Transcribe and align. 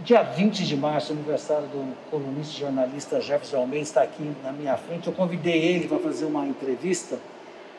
Dia 0.00 0.22
20 0.22 0.64
de 0.64 0.76
março, 0.76 1.12
aniversário 1.12 1.66
do 1.68 1.92
colunista 2.10 2.54
e 2.56 2.60
jornalista 2.60 3.20
Jefferson 3.20 3.56
Almeida, 3.58 3.82
está 3.84 4.02
aqui 4.02 4.30
na 4.44 4.52
minha 4.52 4.76
frente. 4.76 5.06
Eu 5.08 5.12
convidei 5.12 5.60
ele 5.60 5.88
para 5.88 5.98
fazer 5.98 6.24
uma 6.24 6.46
entrevista, 6.46 7.18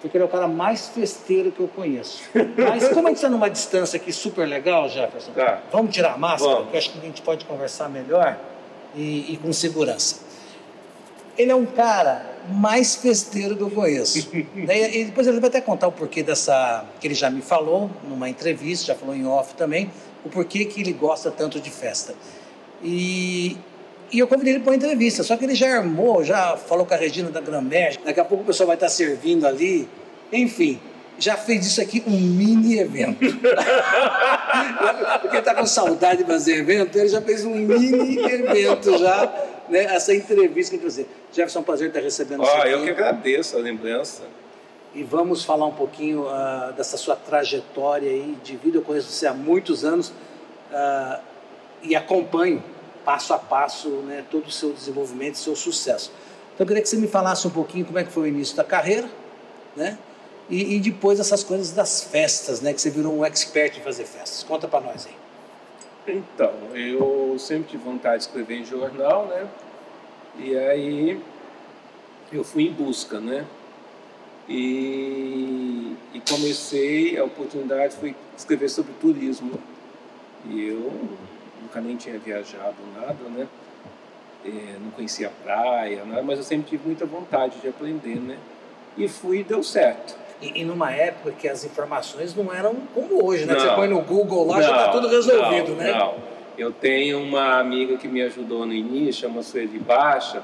porque 0.02 0.18
ele 0.18 0.24
é 0.24 0.28
o 0.28 0.30
cara 0.30 0.48
mais 0.48 0.90
festeiro 0.90 1.50
que 1.52 1.62
eu 1.62 1.70
conheço. 1.70 2.22
Mas 2.58 2.90
como 2.90 3.08
a 3.08 3.12
gente 3.12 3.18
está 3.18 3.30
numa 3.30 3.50
distância 3.50 3.96
aqui 3.98 4.12
super 4.12 4.46
legal, 4.48 4.90
Jefferson, 4.90 5.32
Tá. 5.32 5.62
vamos 5.72 5.94
tirar 5.96 6.14
a 6.14 6.18
máscara, 6.18 6.56
Vamos. 6.56 6.70
que 6.70 6.76
eu 6.76 6.78
acho 6.80 6.92
que 6.92 6.98
a 7.00 7.02
gente 7.02 7.22
pode 7.22 7.46
conversar 7.46 7.88
melhor 7.88 8.38
e, 8.94 9.34
e 9.34 9.38
com 9.42 9.54
segurança. 9.54 10.28
Ele 11.38 11.52
é 11.52 11.56
um 11.56 11.66
cara 11.66 12.26
mais 12.50 12.96
festeiro 12.98 13.56
que 13.56 13.62
eu 13.64 13.70
conheço. 13.72 14.30
E 14.54 15.06
depois 15.06 15.26
ele 15.26 15.40
vai 15.40 15.48
até 15.48 15.62
contar 15.62 15.88
o 15.88 15.92
porquê 15.92 16.22
dessa. 16.22 16.84
que 17.00 17.08
ele 17.08 17.14
já 17.16 17.30
me 17.30 17.42
falou 17.42 17.90
numa 18.04 18.28
entrevista, 18.30 18.88
já 18.88 18.96
falou 18.96 19.16
em 19.16 19.26
off 19.26 19.54
também, 19.56 19.90
o 20.26 20.30
porquê 20.30 20.66
que 20.66 20.82
ele 20.82 20.94
gosta 20.94 21.32
tanto 21.32 21.60
de 21.60 21.70
festa. 21.70 22.14
E, 22.84 23.58
e 24.12 24.20
eu 24.20 24.28
convidei 24.28 24.54
ele 24.54 24.64
para 24.64 24.72
uma 24.72 24.76
entrevista, 24.76 25.24
só 25.24 25.38
que 25.38 25.46
ele 25.46 25.56
já 25.56 25.78
armou, 25.78 26.24
já 26.24 26.58
falou 26.58 26.86
com 26.86 26.94
a 26.94 26.98
Regina 26.98 27.30
da 27.30 27.42
Gramer, 27.42 28.00
daqui 28.04 28.20
a 28.20 28.26
pouco 28.26 28.44
o 28.44 28.48
pessoal 28.48 28.68
vai 28.68 28.76
estar 28.76 28.90
servindo 28.90 29.46
ali. 29.46 29.88
Enfim, 30.32 30.80
já 31.18 31.36
fez 31.36 31.66
isso 31.66 31.82
aqui 31.82 32.04
um 32.08 32.20
mini 32.20 32.80
evento. 32.80 33.20
Porque 35.22 35.38
está 35.38 35.54
com 35.54 35.66
saudade 35.66 36.24
de 36.24 36.30
fazer 36.30 36.60
evento, 36.60 36.98
ele 36.98 37.10
já 37.10 37.22
fez 37.22 37.44
um 37.46 37.56
mini 37.56 38.18
evento 38.18 38.98
já, 38.98 39.32
né? 39.68 39.84
Essa 39.96 40.16
entrevista 40.16 40.78
que 40.78 40.86
a 40.86 40.90
gente 40.90 40.90
fazer. 40.90 41.08
Jefferson, 41.32 41.60
é 41.60 41.62
um 41.62 41.66
prazer 41.66 41.88
estar 41.90 42.00
recebendo 42.00 42.40
você 42.40 42.52
Ó, 42.52 42.62
aqui. 42.62 42.72
eu 42.72 42.84
que 42.84 42.90
agradeço 42.90 43.58
a 43.58 43.60
lembrança. 43.60 44.24
E 44.94 45.04
vamos 45.04 45.44
falar 45.44 45.66
um 45.66 45.74
pouquinho 45.74 46.28
ah, 46.28 46.74
dessa 46.76 46.98
sua 46.98 47.16
trajetória 47.16 48.10
aí 48.10 48.38
de 48.44 48.56
vida. 48.58 48.78
Eu 48.78 48.82
conheço 48.82 49.10
você 49.10 49.28
há 49.28 49.34
muitos 49.34 49.86
anos 49.86 50.12
ah, 50.72 51.20
e 51.84 51.96
acompanho 51.96 52.64
passo 53.06 53.34
a 53.34 53.40
passo 53.40 53.90
né, 53.90 54.24
todo 54.30 54.48
o 54.48 54.52
seu 54.52 54.74
desenvolvimento, 54.74 55.38
seu 55.38 55.56
sucesso. 55.56 56.12
Então 56.54 56.66
eu 56.66 56.68
queria 56.68 56.82
que 56.82 56.90
você 56.90 56.98
me 56.98 57.08
falasse 57.08 57.48
um 57.48 57.52
pouquinho 57.52 57.86
como 57.86 57.98
é 57.98 58.04
que 58.04 58.12
foi 58.12 58.24
o 58.24 58.28
início 58.28 58.56
da 58.56 58.64
carreira, 58.64 59.10
né? 59.76 59.98
E, 60.50 60.76
e 60.76 60.80
depois 60.80 61.20
essas 61.20 61.44
coisas 61.44 61.72
das 61.72 62.04
festas, 62.04 62.60
né? 62.60 62.74
Que 62.74 62.82
você 62.82 62.90
virou 62.90 63.14
um 63.18 63.24
expert 63.24 63.78
em 63.78 63.82
fazer 63.82 64.06
festas. 64.06 64.44
Conta 64.44 64.68
para 64.68 64.82
nós 64.82 65.08
aí. 65.08 66.16
Então, 66.16 66.52
eu 66.74 67.36
sempre 67.38 67.72
tive 67.72 67.84
vontade 67.84 68.18
de 68.18 68.24
escrever 68.24 68.56
em 68.56 68.66
jornal, 68.66 69.28
né? 69.28 69.48
E 70.38 70.58
aí 70.58 71.22
eu 72.32 72.44
fui 72.44 72.68
em 72.68 72.72
busca, 72.72 73.20
né? 73.20 73.46
E, 74.50 75.96
e 76.14 76.20
comecei, 76.28 77.18
a 77.18 77.24
oportunidade 77.24 77.96
foi 77.96 78.16
escrever 78.36 78.68
sobre 78.68 78.92
turismo. 79.00 79.60
E 80.50 80.68
eu 80.70 80.92
nunca 81.62 81.80
nem 81.80 81.96
tinha 81.96 82.18
viajado 82.18 82.76
nada, 82.96 83.30
né? 83.30 83.48
É, 84.44 84.50
não 84.84 84.90
conhecia 84.92 85.32
praia, 85.44 86.04
nada, 86.06 86.24
mas 86.24 86.40
eu 86.40 86.44
sempre 86.44 86.72
tive 86.72 86.88
muita 86.88 87.06
vontade 87.06 87.60
de 87.60 87.68
aprender, 87.68 88.16
né? 88.16 88.38
E 88.98 89.08
fui 89.08 89.40
e 89.40 89.44
deu 89.44 89.62
certo. 89.62 90.16
E, 90.42 90.62
e 90.62 90.66
numa 90.66 90.92
época 90.92 91.32
que 91.34 91.48
as 91.48 91.64
informações 91.64 92.34
não 92.34 92.52
eram 92.52 92.74
como 92.96 93.24
hoje, 93.24 93.46
né? 93.46 93.54
Que 93.54 93.62
Você 93.62 93.68
Não. 93.68 93.76
põe 93.76 93.88
no 93.88 94.02
Google 94.02 94.48
lá, 94.48 94.62
já 94.62 94.72
está 94.72 94.88
tudo 94.90 95.08
resolvido, 95.10 95.72
não, 95.72 95.78
né? 95.78 95.92
Não. 95.92 96.16
Eu 96.58 96.72
tenho 96.72 97.22
uma 97.22 97.60
amiga 97.60 97.98
que 97.98 98.08
me 98.08 98.22
ajudou 98.22 98.66
no 98.66 98.74
início, 98.74 99.22
chama 99.22 99.44
Sueli 99.44 99.80
Baixa. 99.80 100.42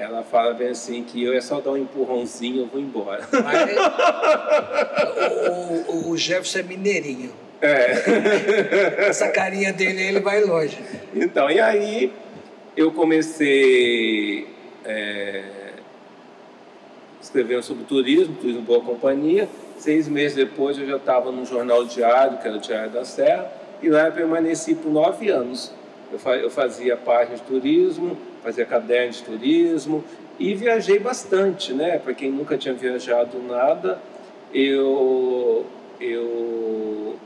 Ela 0.00 0.22
fala 0.22 0.54
bem 0.54 0.68
assim 0.68 1.04
que 1.04 1.22
eu 1.22 1.34
é 1.34 1.40
só 1.42 1.60
dar 1.60 1.72
um 1.72 1.76
empurrãozinho, 1.76 2.62
eu 2.62 2.66
vou 2.66 2.80
embora. 2.80 3.22
Mas 3.44 3.70
o, 5.50 5.92
o- 5.92 6.10
o 6.10 6.16
Jefferson 6.16 6.60
é 6.60 6.62
mineirinho. 6.62 7.30
É. 7.60 9.04
Essa 9.08 9.28
carinha 9.28 9.72
dele, 9.74 10.00
ele 10.02 10.20
vai 10.20 10.42
longe. 10.42 10.78
Então, 11.14 11.50
e 11.50 11.60
aí 11.60 12.10
eu 12.74 12.90
comecei 12.92 14.46
é, 14.86 15.42
escrevendo 17.20 17.62
sobre 17.62 17.84
turismo, 17.84 18.34
turismo 18.36 18.62
boa 18.62 18.80
companhia. 18.80 19.46
Seis 19.76 20.08
meses 20.08 20.34
depois 20.36 20.78
eu 20.78 20.86
já 20.86 20.96
estava 20.96 21.30
no 21.30 21.44
jornal 21.44 21.84
diário, 21.84 22.38
que 22.38 22.48
era 22.48 22.56
o 22.56 22.60
Diário 22.60 22.90
da 22.90 23.04
Serra, 23.04 23.50
e 23.82 23.88
lá 23.90 24.06
eu 24.06 24.12
permaneci 24.12 24.74
por 24.74 24.90
nove 24.90 25.28
anos. 25.30 25.72
Eu, 26.12 26.18
fa- 26.18 26.36
eu 26.36 26.50
fazia 26.50 26.96
página 26.96 27.36
de 27.36 27.42
turismo, 27.42 28.16
fazia 28.42 28.64
caderno 28.64 29.12
de 29.12 29.22
turismo 29.22 30.04
e 30.38 30.54
viajei 30.54 30.98
bastante, 30.98 31.72
né? 31.72 31.98
Para 31.98 32.14
quem 32.14 32.30
nunca 32.30 32.56
tinha 32.56 32.74
viajado 32.74 33.38
nada, 33.42 34.00
eu, 34.52 35.64
eu, 36.00 37.16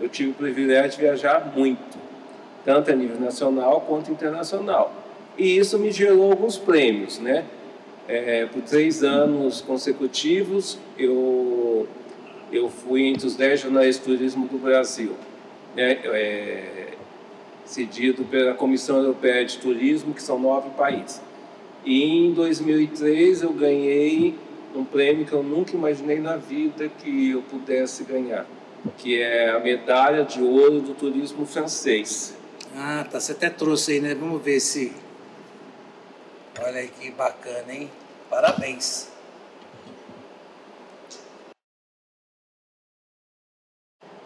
eu 0.00 0.08
tive 0.08 0.30
o 0.30 0.34
privilégio 0.34 0.90
de 0.92 0.96
viajar 0.98 1.52
muito 1.56 1.98
tanto 2.64 2.90
a 2.90 2.94
nível 2.94 3.20
nacional 3.20 3.80
quanto 3.82 4.10
internacional. 4.10 4.92
E 5.36 5.56
isso 5.58 5.78
me 5.78 5.90
gerou 5.90 6.30
alguns 6.30 6.56
prêmios, 6.56 7.18
né? 7.18 7.44
É, 8.06 8.46
por 8.46 8.60
três 8.62 9.02
anos 9.02 9.60
consecutivos, 9.62 10.78
eu, 10.98 11.86
eu 12.52 12.68
fui 12.68 13.06
entre 13.06 13.26
os 13.26 13.34
dez 13.34 13.60
jornais 13.60 13.96
de 13.98 14.02
turismo 14.02 14.46
do 14.46 14.58
Brasil, 14.58 15.12
né? 15.74 15.98
É, 16.04 16.93
cedido 17.64 18.24
pela 18.24 18.54
Comissão 18.54 18.98
Europeia 18.98 19.44
de 19.44 19.58
Turismo, 19.58 20.14
que 20.14 20.22
são 20.22 20.38
nove 20.38 20.70
países. 20.70 21.20
E 21.84 22.02
em 22.02 22.32
2003 22.32 23.42
eu 23.42 23.52
ganhei 23.52 24.38
um 24.74 24.84
prêmio 24.84 25.24
que 25.24 25.32
eu 25.32 25.42
nunca 25.42 25.72
imaginei 25.74 26.18
na 26.18 26.36
vida 26.36 26.88
que 26.88 27.30
eu 27.30 27.42
pudesse 27.42 28.04
ganhar, 28.04 28.46
que 28.98 29.20
é 29.20 29.50
a 29.50 29.60
medalha 29.60 30.24
de 30.24 30.42
ouro 30.42 30.80
do 30.80 30.94
turismo 30.94 31.46
francês. 31.46 32.36
Ah, 32.76 33.06
tá. 33.08 33.20
Você 33.20 33.32
até 33.32 33.48
trouxe 33.48 33.92
aí, 33.92 34.00
né? 34.00 34.14
Vamos 34.14 34.42
ver 34.42 34.58
se. 34.58 34.92
Olha 36.60 36.86
que 36.86 37.10
bacana, 37.12 37.72
hein? 37.72 37.90
Parabéns. 38.28 39.13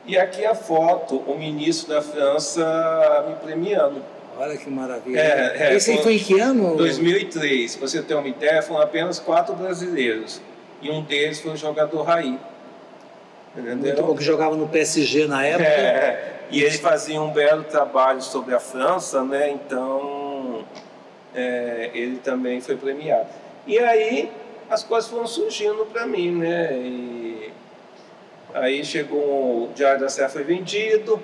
E 0.08 0.16
aqui 0.16 0.44
a 0.46 0.54
foto, 0.54 1.16
o 1.18 1.38
ministro 1.38 1.92
da 1.94 2.00
França 2.02 3.26
me 3.28 3.34
premiando. 3.36 4.02
Olha 4.38 4.56
que 4.56 4.70
maravilha. 4.70 5.18
É, 5.20 5.56
é, 5.72 5.74
Esse 5.76 5.90
aí 5.90 6.02
foi- 6.02 6.14
em 6.14 6.18
que 6.18 6.40
ano? 6.40 6.76
2003, 6.76 7.76
pra 7.76 7.86
você 7.86 8.02
ter 8.02 8.14
uma 8.14 8.26
ideia, 8.26 8.62
foram 8.62 8.80
apenas 8.80 9.18
quatro 9.18 9.54
brasileiros. 9.54 10.40
E 10.80 10.90
um 10.90 11.02
deles 11.02 11.40
foi 11.40 11.52
o 11.52 11.56
jogador 11.56 12.02
Raí. 12.04 12.38
Entendeu? 13.56 13.96
Bom, 14.06 14.16
que 14.16 14.24
jogava 14.24 14.56
no 14.56 14.66
PSG 14.68 15.26
na 15.26 15.44
época. 15.44 15.64
É, 15.68 16.34
e 16.50 16.62
ele 16.62 16.78
fazia 16.78 17.20
um 17.20 17.30
belo 17.30 17.64
trabalho 17.64 18.22
sobre 18.22 18.54
a 18.54 18.60
França, 18.60 19.22
né? 19.22 19.50
Então 19.50 20.64
é, 21.34 21.90
ele 21.92 22.16
também 22.18 22.60
foi 22.62 22.76
premiado. 22.76 23.26
E 23.66 23.78
aí 23.78 24.30
as 24.70 24.82
coisas 24.84 25.10
foram 25.10 25.26
surgindo 25.26 25.84
para 25.86 26.06
mim, 26.06 26.30
né? 26.30 26.72
E 26.74 27.17
aí 28.60 28.84
chegou 28.84 29.64
o 29.64 29.70
Diário 29.74 30.00
da 30.00 30.08
Serra 30.08 30.28
foi 30.28 30.44
vendido, 30.44 31.20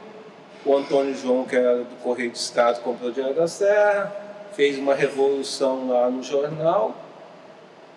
o 0.65 0.77
Antônio 0.77 1.15
João, 1.15 1.45
que 1.45 1.57
era 1.57 1.79
do 1.79 2.03
Correio 2.03 2.31
de 2.31 2.39
Estado, 2.39 2.81
comprou 2.81 3.11
o 3.11 3.13
Diário 3.13 3.35
da 3.35 3.47
Serra, 3.47 4.15
fez 4.55 4.79
uma 4.79 4.95
revolução 4.95 5.89
lá 5.89 6.09
no 6.11 6.23
jornal. 6.23 6.97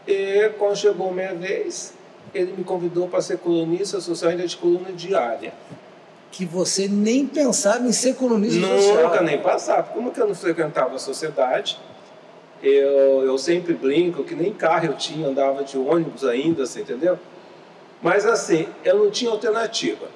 E 0.07 0.49
quando 0.57 0.75
chegou 0.75 1.13
minha 1.13 1.33
vez, 1.33 1.93
ele 2.33 2.53
me 2.57 2.63
convidou 2.63 3.07
para 3.07 3.21
ser 3.21 3.37
colunista 3.37 3.99
social 3.99 4.31
ainda 4.31 4.47
de 4.47 4.57
coluna 4.57 4.91
diária. 4.91 5.53
Que 6.31 6.45
você 6.45 6.87
nem 6.87 7.25
pensava 7.25 7.87
em 7.87 7.91
ser 7.91 8.15
colunista 8.15 8.59
Nunca 8.59 8.81
social. 8.81 9.23
nem 9.23 9.39
passava. 9.39 9.83
Como 9.93 10.11
que 10.11 10.19
eu 10.19 10.27
não 10.27 10.35
frequentava 10.35 10.95
a 10.95 10.99
sociedade? 10.99 11.79
Eu, 12.61 13.23
eu 13.23 13.37
sempre 13.37 13.73
brinco 13.73 14.23
que 14.23 14.35
nem 14.35 14.51
carro 14.51 14.87
eu 14.87 14.93
tinha, 14.93 15.27
andava 15.27 15.63
de 15.63 15.77
ônibus 15.77 16.23
ainda, 16.25 16.65
você 16.65 16.81
entendeu? 16.81 17.17
Mas 18.01 18.25
assim, 18.25 18.67
eu 18.83 18.97
não 18.97 19.11
tinha 19.11 19.31
alternativa. 19.31 20.07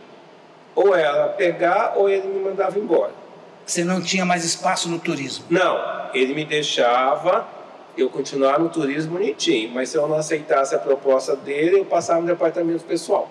Ou 0.75 0.95
era 0.95 1.27
pegar 1.29 1.93
ou 1.97 2.09
ele 2.09 2.27
me 2.27 2.39
mandava 2.39 2.77
embora. 2.79 3.11
Você 3.65 3.83
não 3.83 4.01
tinha 4.01 4.25
mais 4.25 4.45
espaço 4.45 4.89
no 4.89 4.99
turismo. 4.99 5.45
Não, 5.49 6.09
ele 6.13 6.33
me 6.33 6.45
deixava 6.45 7.47
eu 7.97 8.09
continuar 8.09 8.59
no 8.59 8.69
turismo 8.69 9.13
bonitinho, 9.13 9.71
mas 9.71 9.89
se 9.89 9.97
eu 9.97 10.07
não 10.07 10.17
aceitasse 10.17 10.73
a 10.73 10.79
proposta 10.79 11.35
dele, 11.35 11.79
eu 11.79 11.85
passava 11.85 12.21
no 12.21 12.27
departamento 12.27 12.83
pessoal. 12.83 13.29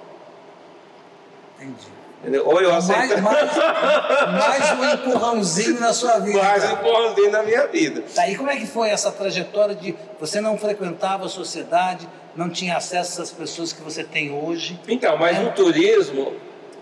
Entendi. 1.56 1.99
Entendeu? 2.20 2.46
Ou 2.46 2.60
eu 2.60 2.70
Mais, 2.70 2.90
aceitava 2.90 3.22
mais, 3.22 3.56
mais 3.56 4.78
um 4.78 4.94
empurrãozinho 4.94 5.80
na 5.80 5.92
sua 5.92 6.18
vida. 6.18 6.42
mais 6.42 6.64
um 6.64 6.72
empurrãozinho 6.74 7.30
na 7.30 7.42
minha 7.42 7.66
vida. 7.66 8.04
Tá, 8.14 8.28
e 8.28 8.36
como 8.36 8.50
é 8.50 8.56
que 8.56 8.66
foi 8.66 8.90
essa 8.90 9.10
trajetória 9.10 9.74
de 9.74 9.94
você 10.18 10.38
não 10.40 10.58
frequentava 10.58 11.24
a 11.24 11.28
sociedade, 11.30 12.06
não 12.36 12.50
tinha 12.50 12.76
acesso 12.76 13.22
às 13.22 13.30
pessoas 13.30 13.72
que 13.72 13.80
você 13.82 14.04
tem 14.04 14.30
hoje? 14.32 14.78
Então, 14.86 15.16
mas 15.16 15.38
É. 15.38 15.40
no 15.40 15.50
turismo, 15.52 16.34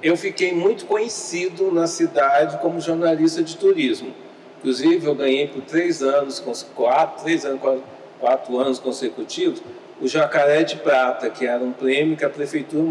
eu 0.03 0.17
fiquei 0.17 0.53
muito 0.53 0.87
conhecido 0.87 1.71
na 1.71 1.87
cidade 1.87 2.59
como 2.59 2.81
jornalista 2.81 3.41
de 3.41 3.57
turismo. 3.57 4.13
Inclusive, 4.59 5.07
eu 5.07 5.15
ganhei 5.15 5.47
por 5.47 5.63
três 5.63 6.03
anos, 6.03 6.41
quatro, 6.75 7.23
três 7.23 7.45
anos, 7.45 7.61
quatro, 7.61 7.85
quatro 8.19 8.59
anos 8.59 8.81
consecutivos, 8.81 9.63
o 10.01 10.07
Jacaré 10.07 10.63
de 10.63 10.77
Prata, 10.77 11.29
que 11.29 11.47
era 11.47 11.63
um 11.63 11.73
prêmio 11.73 12.17
que 12.17 12.25
a 12.25 12.31
Prefeitura 12.31 12.85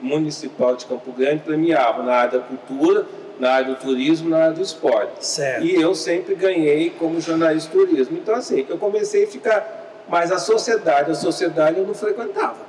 Municipal 0.00 0.76
de 0.76 0.86
Campo 0.86 1.12
Grande 1.12 1.42
premiava 1.42 2.02
na 2.02 2.12
área 2.12 2.38
da 2.38 2.44
cultura, 2.44 3.04
na 3.38 3.50
área 3.50 3.68
do 3.68 3.76
turismo, 3.76 4.30
na 4.30 4.38
área 4.38 4.52
do 4.52 4.62
esporte. 4.62 5.24
Certo. 5.24 5.64
E 5.64 5.74
eu 5.74 5.94
sempre 5.94 6.34
ganhei 6.34 6.90
como 6.90 7.20
jornalista 7.20 7.70
de 7.70 7.76
turismo. 7.86 8.16
Então, 8.16 8.34
assim, 8.34 8.64
eu 8.68 8.78
comecei 8.78 9.24
a 9.24 9.26
ficar. 9.26 10.04
Mas 10.08 10.32
a 10.32 10.38
sociedade, 10.38 11.10
a 11.10 11.14
sociedade 11.14 11.78
eu 11.78 11.86
não 11.86 11.94
frequentava. 11.94 12.64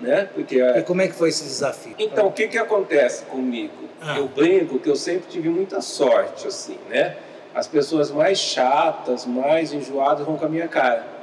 Né? 0.00 0.28
Porque, 0.34 0.60
E 0.60 0.82
como 0.82 1.00
é 1.00 1.08
que 1.08 1.14
foi 1.14 1.30
esse 1.30 1.42
desafio? 1.42 1.94
então, 1.98 2.26
o 2.26 2.32
que, 2.32 2.48
que 2.48 2.58
acontece 2.58 3.24
comigo? 3.24 3.72
Ah. 4.00 4.18
Eu 4.18 4.28
brinco 4.28 4.78
que 4.78 4.88
eu 4.88 4.94
sempre 4.94 5.26
tive 5.28 5.48
muita 5.48 5.80
sorte, 5.80 6.46
assim, 6.46 6.76
né? 6.90 7.16
As 7.54 7.66
pessoas 7.66 8.10
mais 8.10 8.38
chatas, 8.38 9.24
mais 9.24 9.72
enjoadas 9.72 10.26
vão 10.26 10.36
com 10.36 10.44
a 10.44 10.48
minha 10.48 10.68
cara. 10.68 11.15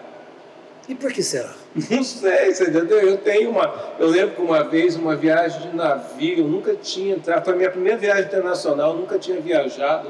E 0.88 0.94
por 0.96 1.14
que 1.14 1.24
será? 1.24 1.54
Não 1.90 2.04
sei, 2.04 2.54
você 2.54 2.66
entendeu? 2.70 3.00
Eu 3.00 3.18
tenho 3.18 3.50
uma. 3.52 3.74
Eu 3.98 4.08
lembro 4.10 4.36
que 4.36 4.42
uma 4.42 4.64
vez, 4.66 4.96
uma 4.98 5.16
viagem 5.16 5.70
de 5.70 5.76
navio, 5.76 6.40
eu 6.40 6.48
nunca 6.48 6.76
tinha 6.76 7.16
entrado. 7.16 7.46
Foi 7.46 7.54
a 7.54 7.58
minha 7.58 7.72
primeira 7.72 7.98
viagem 7.98 8.26
internacional, 8.26 8.92
eu 8.92 8.98
nunca 9.00 9.18
tinha 9.18 9.40
viajado. 9.40 10.10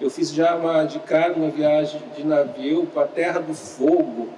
Eu 0.00 0.08
fiz 0.08 0.32
já 0.32 0.56
uma, 0.56 0.84
de 0.84 0.98
cara 1.00 1.34
uma 1.34 1.50
viagem 1.50 2.00
de 2.16 2.24
navio 2.26 2.86
para 2.94 3.02
a 3.02 3.06
Terra 3.06 3.40
do 3.40 3.52
Fogo. 3.54 4.28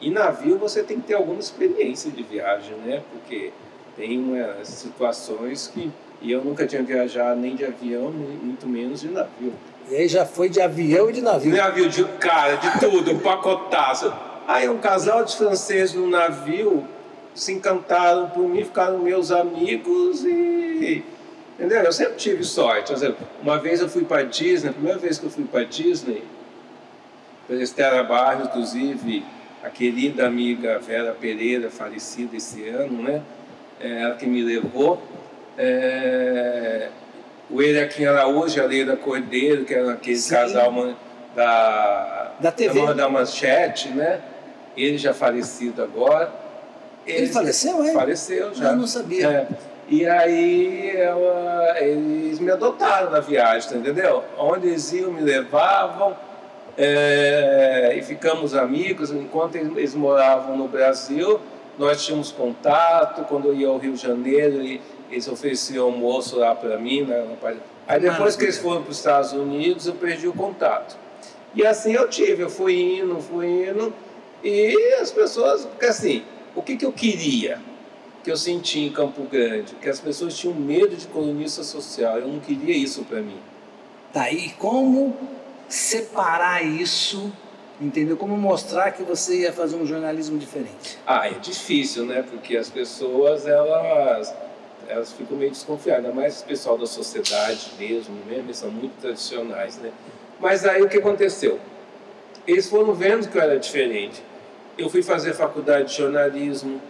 E 0.00 0.10
navio 0.10 0.56
você 0.58 0.82
tem 0.82 0.98
que 1.00 1.08
ter 1.08 1.14
alguma 1.14 1.38
experiência 1.38 2.10
de 2.10 2.22
viagem, 2.22 2.74
né? 2.86 3.02
Porque 3.12 3.52
tem 3.96 4.18
umas 4.18 4.66
situações 4.68 5.68
que. 5.72 5.90
E 6.22 6.32
eu 6.32 6.42
nunca 6.42 6.66
tinha 6.66 6.82
viajado 6.82 7.38
nem 7.38 7.54
de 7.54 7.66
avião, 7.66 8.10
nem- 8.10 8.38
muito 8.38 8.66
menos 8.66 9.02
de 9.02 9.08
navio. 9.08 9.52
E 9.90 9.94
aí 9.96 10.08
já 10.08 10.24
foi 10.24 10.48
de 10.48 10.62
avião 10.62 11.10
e 11.10 11.12
de 11.12 11.20
navio. 11.20 11.54
Navio 11.54 11.90
de 11.90 12.02
cara, 12.18 12.54
de 12.56 12.80
tudo, 12.80 13.10
um 13.12 13.18
pacotaço. 13.18 14.10
Aí 14.46 14.68
um 14.68 14.78
casal 14.78 15.24
de 15.24 15.36
franceses 15.36 15.94
no 15.94 16.06
navio 16.06 16.86
se 17.34 17.52
encantaram 17.52 18.28
por 18.30 18.48
mim, 18.48 18.64
ficaram 18.64 18.98
meus 18.98 19.30
amigos 19.30 20.24
e. 20.24 21.02
Entendeu? 21.58 21.82
Eu 21.82 21.92
sempre 21.92 22.16
tive 22.16 22.44
sorte. 22.44 22.92
Exemplo, 22.92 23.26
uma 23.42 23.58
vez 23.58 23.80
eu 23.80 23.88
fui 23.88 24.04
para 24.04 24.22
Disney, 24.24 24.70
a 24.70 24.72
primeira 24.72 24.98
vez 24.98 25.18
que 25.18 25.24
eu 25.24 25.30
fui 25.30 25.44
para 25.44 25.64
Disney, 25.64 26.22
pela 27.46 27.62
Estela 27.62 28.02
Barros, 28.02 28.48
inclusive 28.48 29.24
a 29.62 29.70
querida 29.70 30.26
amiga 30.26 30.78
Vera 30.78 31.12
Pereira, 31.12 31.70
falecida 31.70 32.36
esse 32.36 32.68
ano, 32.68 33.02
né? 33.02 33.22
É 33.80 34.02
ela 34.02 34.14
que 34.14 34.26
me 34.26 34.42
levou. 34.42 35.00
É, 35.56 36.88
o 37.48 37.62
Eriaquim 37.62 38.04
Araújo 38.04 38.60
a 38.60 38.66
Leila 38.66 38.96
Cordeiro, 38.96 39.64
que 39.64 39.74
era 39.74 39.92
aquele 39.92 40.16
Sim. 40.16 40.34
casal 40.34 40.96
da, 41.34 42.32
Da 42.40 42.50
TV. 42.52 42.84
da, 42.86 42.92
da 42.92 43.08
Manchete, 43.08 43.88
né? 43.90 44.20
Ele 44.76 44.98
já 44.98 45.14
falecido 45.14 45.82
agora. 45.82 46.32
Ele 47.06 47.26
faleceu, 47.28 47.82
é? 47.84 47.92
Faleceu 47.92 48.54
já. 48.54 48.70
Ah, 48.70 48.72
não 48.76 48.86
sabia. 48.86 49.28
É. 49.28 49.48
E 49.88 50.06
aí 50.06 50.92
ela- 50.96 51.74
eles 51.80 52.38
me 52.38 52.50
adotaram 52.50 53.10
na 53.10 53.20
viagem, 53.20 53.68
tá 53.68 53.76
entendeu? 53.76 54.24
Onde 54.38 54.68
eles 54.68 54.90
iam, 54.92 55.12
me 55.12 55.20
levavam 55.20 56.16
é, 56.76 57.94
e 57.96 58.02
ficamos 58.02 58.54
amigos. 58.54 59.10
Enquanto 59.12 59.56
eles, 59.56 59.94
moravam 59.94 60.56
no 60.56 60.66
Brasil, 60.66 61.38
nós 61.78 62.04
tínhamos 62.04 62.32
contato. 62.32 63.24
Quando 63.28 63.48
eu 63.48 63.54
ia 63.54 63.68
ao 63.68 63.76
Rio 63.78 63.92
de 63.92 64.02
Janeiro, 64.02 64.60
eles 65.10 65.28
ofereciam 65.28 65.84
almoço 65.86 66.38
lá 66.38 66.54
para 66.54 66.76
mim. 66.78 67.02
né, 67.02 67.24
Aí 67.86 68.00
depois 68.00 68.34
que 68.36 68.44
eles 68.44 68.58
foram 68.58 68.82
para 68.82 68.90
os 68.90 68.96
Estados 68.96 69.32
Unidos, 69.32 69.86
eu 69.86 69.94
perdi 69.94 70.26
o 70.26 70.32
contato. 70.32 70.96
E 71.54 71.64
assim 71.64 71.92
eu 71.92 72.08
tive, 72.08 72.42
eu 72.42 72.50
fui 72.50 72.98
indo, 72.98 73.20
fui 73.20 73.68
indo, 73.68 73.92
e 74.44 74.94
as 75.00 75.10
pessoas, 75.10 75.64
porque 75.64 75.86
assim, 75.86 76.22
o 76.54 76.62
que, 76.62 76.76
que 76.76 76.84
eu 76.84 76.92
queria? 76.92 77.58
Que 78.22 78.30
eu 78.30 78.36
senti 78.36 78.80
em 78.80 78.92
Campo 78.92 79.22
Grande, 79.24 79.74
que 79.74 79.88
as 79.88 80.00
pessoas 80.00 80.36
tinham 80.36 80.54
medo 80.54 80.94
de 80.94 81.06
colunista 81.06 81.62
social, 81.62 82.18
eu 82.18 82.28
não 82.28 82.40
queria 82.40 82.76
isso 82.76 83.04
para 83.04 83.20
mim. 83.20 83.38
Tá, 84.12 84.30
e 84.30 84.50
como 84.50 85.16
separar 85.68 86.64
isso, 86.64 87.32
entendeu? 87.80 88.16
Como 88.16 88.36
mostrar 88.36 88.92
que 88.92 89.02
você 89.02 89.40
ia 89.40 89.52
fazer 89.52 89.76
um 89.76 89.86
jornalismo 89.86 90.38
diferente? 90.38 90.98
Ah, 91.06 91.26
é 91.26 91.32
difícil, 91.32 92.04
né? 92.04 92.22
Porque 92.22 92.56
as 92.56 92.70
pessoas, 92.70 93.46
elas, 93.46 94.32
elas 94.88 95.12
ficam 95.12 95.36
meio 95.36 95.50
desconfiadas, 95.50 96.14
mais 96.14 96.42
o 96.42 96.44
pessoal 96.44 96.78
da 96.78 96.86
sociedade 96.86 97.72
mesmo, 97.78 98.14
mesmo, 98.26 98.44
eles 98.44 98.56
são 98.56 98.70
muito 98.70 99.00
tradicionais, 99.00 99.78
né? 99.78 99.90
Mas 100.38 100.64
aí 100.64 100.82
o 100.82 100.88
que 100.88 100.98
aconteceu? 100.98 101.58
Eles 102.46 102.68
foram 102.68 102.94
vendo 102.94 103.28
que 103.28 103.36
eu 103.36 103.42
era 103.42 103.58
diferente. 103.58 104.22
Eu 104.76 104.88
fui 104.88 105.02
fazer 105.02 105.34
faculdade 105.34 105.90
de 105.90 105.98
jornalismo, 105.98 106.80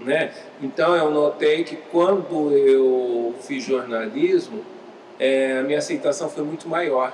né? 0.00 0.32
Então 0.60 0.96
eu 0.96 1.10
notei 1.10 1.64
que 1.64 1.76
quando 1.76 2.52
eu 2.52 3.34
fiz 3.40 3.64
jornalismo, 3.64 4.64
eh, 5.18 5.58
a 5.60 5.62
minha 5.62 5.78
aceitação 5.78 6.28
foi 6.28 6.44
muito 6.44 6.68
maior 6.68 7.12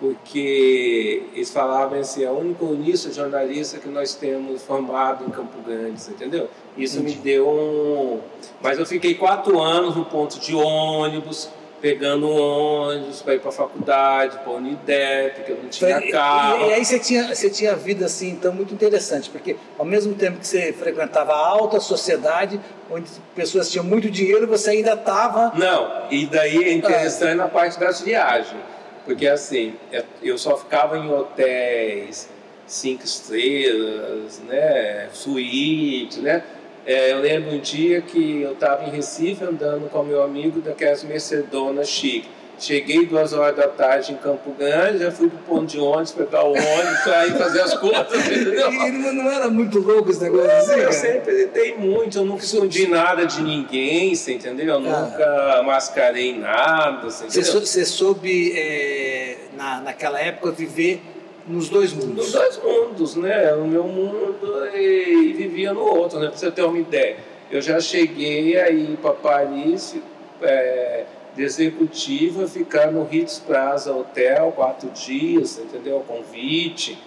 porque 0.00 1.22
eles 1.34 1.50
falavam 1.50 1.98
assim, 1.98 2.24
é 2.24 2.30
o 2.30 2.38
único 2.38 2.66
nisso 2.66 3.12
jornalista 3.12 3.78
que 3.78 3.88
nós 3.88 4.14
temos 4.14 4.62
formado 4.62 5.24
em 5.24 5.30
Campo 5.30 5.58
Grande, 5.64 6.00
entendeu? 6.10 6.48
Isso 6.76 7.00
me 7.00 7.12
deu 7.12 7.48
um... 7.48 8.20
Mas 8.60 8.78
eu 8.78 8.84
fiquei 8.84 9.14
quatro 9.14 9.60
anos 9.60 9.94
no 9.94 10.04
ponto 10.04 10.38
de 10.40 10.54
ônibus, 10.54 11.48
pegando 11.88 12.30
ônibus 12.30 13.20
para 13.20 13.34
ir 13.34 13.40
para 13.40 13.50
a 13.50 13.52
faculdade, 13.52 14.38
para 14.38 14.50
a 14.50 14.56
Unidep, 14.56 15.34
porque 15.36 15.52
eu 15.52 15.58
não 15.62 15.68
tinha 15.68 15.98
E- 15.98 16.10
carro. 16.10 16.64
E, 16.64 16.70
e 16.70 16.72
aí 16.72 16.82
você 16.82 16.98
tinha, 16.98 17.34
você 17.34 17.50
tinha 17.50 17.76
vida 17.76 18.06
assim, 18.06 18.30
então, 18.30 18.54
muito 18.54 18.72
interessante, 18.72 19.28
porque 19.28 19.54
ao 19.78 19.84
mesmo 19.84 20.14
tempo 20.14 20.38
que 20.38 20.46
você 20.46 20.72
frequentava 20.72 21.34
a 21.34 21.46
alta 21.46 21.78
sociedade, 21.80 22.58
onde 22.90 23.06
pessoas 23.36 23.70
tinham 23.70 23.84
muito 23.84 24.10
dinheiro, 24.10 24.46
você 24.46 24.70
ainda 24.70 24.94
estava... 24.94 25.52
Não, 25.58 26.06
e 26.10 26.24
daí 26.24 26.64
é 26.64 26.72
interessante 26.72 27.34
na 27.34 27.48
parte 27.48 27.78
das 27.78 28.00
viagens, 28.00 28.62
porque 29.04 29.26
assim, 29.26 29.74
é- 29.92 30.04
eu 30.22 30.38
só 30.38 30.56
ficava 30.56 30.96
em 30.96 31.06
hotéis 31.12 32.30
cinco 32.66 33.04
estrelas, 33.04 34.40
né, 34.48 35.10
suíte, 35.12 36.20
né? 36.20 36.42
É, 36.86 37.12
eu 37.12 37.20
lembro 37.20 37.50
um 37.52 37.58
dia 37.60 38.02
que 38.02 38.42
eu 38.42 38.52
estava 38.52 38.84
em 38.84 38.90
Recife 38.90 39.42
andando 39.44 39.88
com 39.90 40.02
meu 40.02 40.22
amigo 40.22 40.60
daquelas 40.60 41.02
Mercedonas 41.02 41.88
chique. 41.88 42.28
Cheguei 42.56 43.04
duas 43.04 43.32
horas 43.32 43.56
da 43.56 43.66
tarde 43.66 44.12
em 44.12 44.16
Campo 44.16 44.52
Grande, 44.56 44.98
já 44.98 45.10
fui 45.10 45.28
pro 45.28 45.38
ponto 45.38 45.66
de 45.66 45.80
ônibus, 45.80 46.12
pegar 46.12 46.44
o 46.44 46.50
ônibus, 46.52 47.00
para 47.02 47.26
ir 47.26 47.32
fazer 47.32 47.60
as 47.62 47.74
contas, 47.76 48.14
entendeu? 48.30 48.70
E 48.72 48.92
não, 48.92 49.12
não 49.12 49.30
era 49.32 49.48
muito 49.50 49.80
louco 49.80 50.10
esse 50.12 50.22
negócio 50.22 50.48
assim, 50.52 50.70
Eu 50.72 50.78
cara? 50.78 50.92
sempre 50.92 51.46
dei 51.46 51.74
muito, 51.76 52.16
eu 52.18 52.24
nunca 52.24 52.44
escondi 52.44 52.86
nada 52.86 53.26
de 53.26 53.42
ninguém, 53.42 54.14
você 54.14 54.34
entendeu? 54.34 54.66
Eu 54.66 54.74
Ah. 54.76 55.00
nunca 55.10 55.62
mascarei 55.64 56.38
nada, 56.38 57.10
você 57.10 57.24
entendeu? 57.24 57.60
você 57.60 57.84
soube, 57.84 58.52
é, 58.56 59.36
na, 59.56 59.80
naquela 59.80 60.20
época, 60.20 60.52
viver 60.52 61.02
nos 61.46 61.68
dois 61.68 61.92
Nos 61.92 62.04
mundos. 62.04 62.32
dois 62.32 62.60
mundos, 62.62 63.16
né? 63.16 63.52
No 63.54 63.66
meu 63.66 63.84
mundo 63.84 64.66
e, 64.74 65.30
e 65.30 65.32
vivia 65.32 65.72
no 65.72 65.80
outro, 65.80 66.18
né? 66.18 66.28
Pra 66.28 66.36
você 66.36 66.50
ter 66.50 66.62
uma 66.62 66.78
ideia. 66.78 67.16
Eu 67.50 67.60
já 67.60 67.78
cheguei 67.80 68.58
aí 68.58 68.98
para 69.00 69.12
Paris, 69.12 69.96
é, 70.42 71.04
de 71.36 71.42
executiva, 71.42 72.46
ficar 72.46 72.90
no 72.90 73.04
Ritz 73.04 73.38
Plaza 73.38 73.92
Hotel 73.94 74.52
quatro 74.56 74.88
dias, 74.90 75.58
entendeu? 75.58 76.02
Convite. 76.06 76.98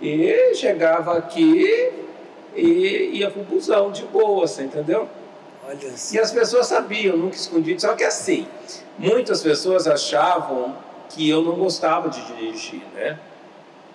E 0.00 0.54
chegava 0.54 1.16
aqui 1.16 1.90
e 2.54 3.10
ia 3.14 3.30
pro 3.30 3.42
busão 3.42 3.90
de 3.90 4.02
boa, 4.04 4.46
você 4.46 4.62
entendeu? 4.64 5.08
Olha 5.66 5.78
E 6.12 6.18
as 6.18 6.30
pessoas 6.30 6.66
sabiam, 6.66 7.16
nunca 7.16 7.36
escondi. 7.36 7.80
Só 7.80 7.94
que 7.94 8.04
assim, 8.04 8.46
muitas 8.98 9.42
pessoas 9.42 9.86
achavam 9.86 10.76
que 11.08 11.28
eu 11.28 11.42
não 11.42 11.54
gostava 11.54 12.08
de 12.08 12.24
dirigir, 12.26 12.82
né? 12.94 13.18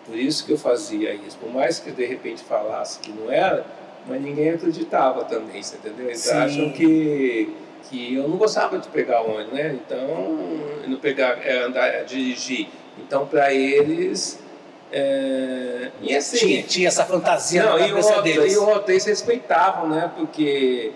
Por 0.06 0.18
isso 0.18 0.46
que 0.46 0.52
eu 0.52 0.58
fazia 0.58 1.14
isso. 1.14 1.38
Por 1.38 1.52
mais 1.52 1.80
que 1.80 1.92
de 1.92 2.06
repente 2.06 2.44
falasse 2.44 3.00
que 3.00 3.12
não 3.12 3.32
era, 3.32 3.66
mas 4.08 4.22
ninguém 4.22 4.50
acreditava 4.50 5.24
também, 5.26 5.62
você 5.62 5.78
entendeu? 5.78 6.08
Eles 6.08 6.22
Sim. 6.22 6.38
acham 6.38 6.72
que, 6.72 7.54
que 7.90 8.16
eu 8.16 8.28
não 8.28 8.38
gostava 8.38 8.80
de 8.80 8.88
pegar 8.90 9.22
ônibus, 9.22 9.54
né? 9.54 9.80
Então, 9.86 10.40
não 10.88 10.98
pegar, 10.98 11.46
é, 11.46 11.64
andar, 11.64 11.88
é, 11.88 12.04
dirigir. 12.04 12.68
Então, 12.98 13.26
para 13.26 13.54
eles. 13.54 14.40
É... 14.92 15.92
E 16.02 16.16
assim. 16.16 16.38
Tinha, 16.38 16.64
tinha 16.64 16.88
essa 16.88 17.06
fantasia 17.06 17.64
Não, 17.64 17.78
na 17.78 17.86
e 17.86 17.90
cabeça 17.90 18.08
outra, 18.10 18.24
deles. 18.24 18.54
e 18.54 18.58
outra, 18.58 18.92
eles 18.92 19.06
respeitavam, 19.06 19.88
né? 19.88 20.12
Porque 20.16 20.92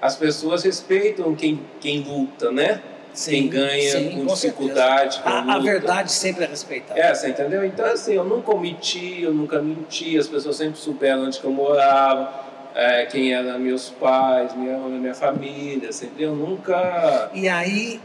as 0.00 0.16
pessoas 0.16 0.64
respeitam 0.64 1.34
quem, 1.34 1.60
quem 1.80 2.02
luta, 2.02 2.50
né? 2.50 2.80
Quem 3.26 3.48
ganha 3.48 3.90
sim, 3.92 4.10
com 4.10 4.26
com 4.26 4.34
dificuldade, 4.34 5.20
com 5.20 5.28
A, 5.28 5.54
a 5.54 5.58
verdade 5.58 6.12
sempre 6.12 6.44
é 6.44 6.46
respeitada. 6.46 7.00
É, 7.00 7.14
você 7.14 7.28
entendeu? 7.30 7.64
Então, 7.64 7.86
assim, 7.86 8.14
eu 8.14 8.24
nunca 8.24 8.54
omiti, 8.54 9.22
eu 9.22 9.34
nunca 9.34 9.60
menti, 9.60 10.16
as 10.16 10.28
pessoas 10.28 10.56
sempre 10.56 10.78
souberam 10.78 11.24
onde 11.24 11.40
eu 11.42 11.50
morava, 11.50 12.46
é, 12.74 13.06
quem 13.06 13.32
eram 13.32 13.58
meus 13.58 13.90
pais, 13.90 14.54
minha, 14.54 14.78
minha 14.78 15.14
família, 15.14 15.90
você 15.90 16.06
entendeu? 16.06 16.30
Eu 16.30 16.36
nunca... 16.36 17.30
E 17.34 17.48
aí, 17.48 18.00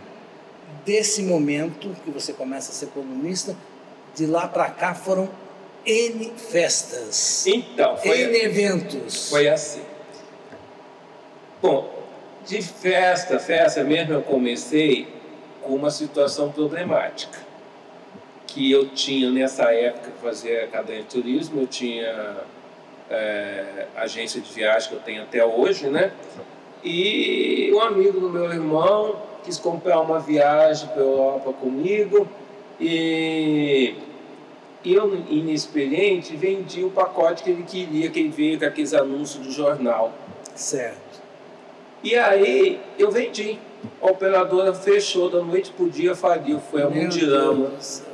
desse 0.85 1.21
momento 1.21 1.95
que 2.03 2.09
você 2.09 2.33
começa 2.33 2.71
a 2.71 2.73
ser 2.73 2.87
colunista, 2.87 3.55
de 4.15 4.25
lá 4.25 4.47
para 4.47 4.69
cá 4.69 4.93
foram 4.93 5.29
N 5.85 6.31
festas, 6.37 7.45
Então, 7.45 7.97
foi... 7.97 8.21
N 8.21 8.37
eventos. 8.37 9.29
Foi 9.29 9.47
assim. 9.47 9.81
Bom, 11.61 11.92
de 12.45 12.61
festa, 12.61 13.39
festa 13.39 13.83
mesmo 13.83 14.13
eu 14.13 14.21
comecei 14.21 15.07
com 15.61 15.75
uma 15.75 15.89
situação 15.89 16.51
problemática. 16.51 17.39
Que 18.47 18.71
eu 18.71 18.89
tinha 18.89 19.31
nessa 19.31 19.73
época 19.73 20.11
que 20.11 20.21
fazia 20.21 20.67
cadeia 20.67 21.01
de 21.01 21.07
turismo, 21.07 21.61
eu 21.61 21.67
tinha 21.67 22.37
é, 23.09 23.87
agência 23.95 24.39
de 24.39 24.51
viagem 24.51 24.89
que 24.89 24.95
eu 24.95 25.01
tenho 25.01 25.23
até 25.23 25.43
hoje, 25.43 25.87
né? 25.87 26.11
E 26.83 27.71
um 27.73 27.81
amigo 27.81 28.19
do 28.19 28.29
meu 28.29 28.51
irmão 28.51 29.15
quis 29.43 29.57
comprar 29.57 29.99
uma 30.01 30.19
viagem 30.19 30.87
para 30.89 31.01
Europa 31.01 31.53
comigo 31.53 32.27
e 32.79 33.95
eu, 34.85 35.15
inexperiente, 35.29 36.35
vendi 36.35 36.83
o 36.83 36.89
pacote 36.89 37.43
que 37.43 37.51
ele 37.51 37.63
queria, 37.63 38.09
que 38.09 38.19
ele 38.19 38.29
veio 38.29 38.59
com 38.59 38.65
aqueles 38.65 38.93
anúncios 38.93 39.45
do 39.45 39.51
jornal. 39.51 40.11
Certo. 40.55 41.12
E 42.03 42.15
aí 42.15 42.79
eu 42.99 43.09
vendi. 43.09 43.57
A 44.01 44.07
operadora 44.07 44.73
fechou 44.73 45.29
da 45.29 45.41
noite 45.41 45.71
para 45.71 45.85
o 45.85 45.89
dia, 45.89 46.15
faliu, 46.15 46.59
foi 46.59 46.83
a 46.83 46.89
Mundirama. 46.89 47.71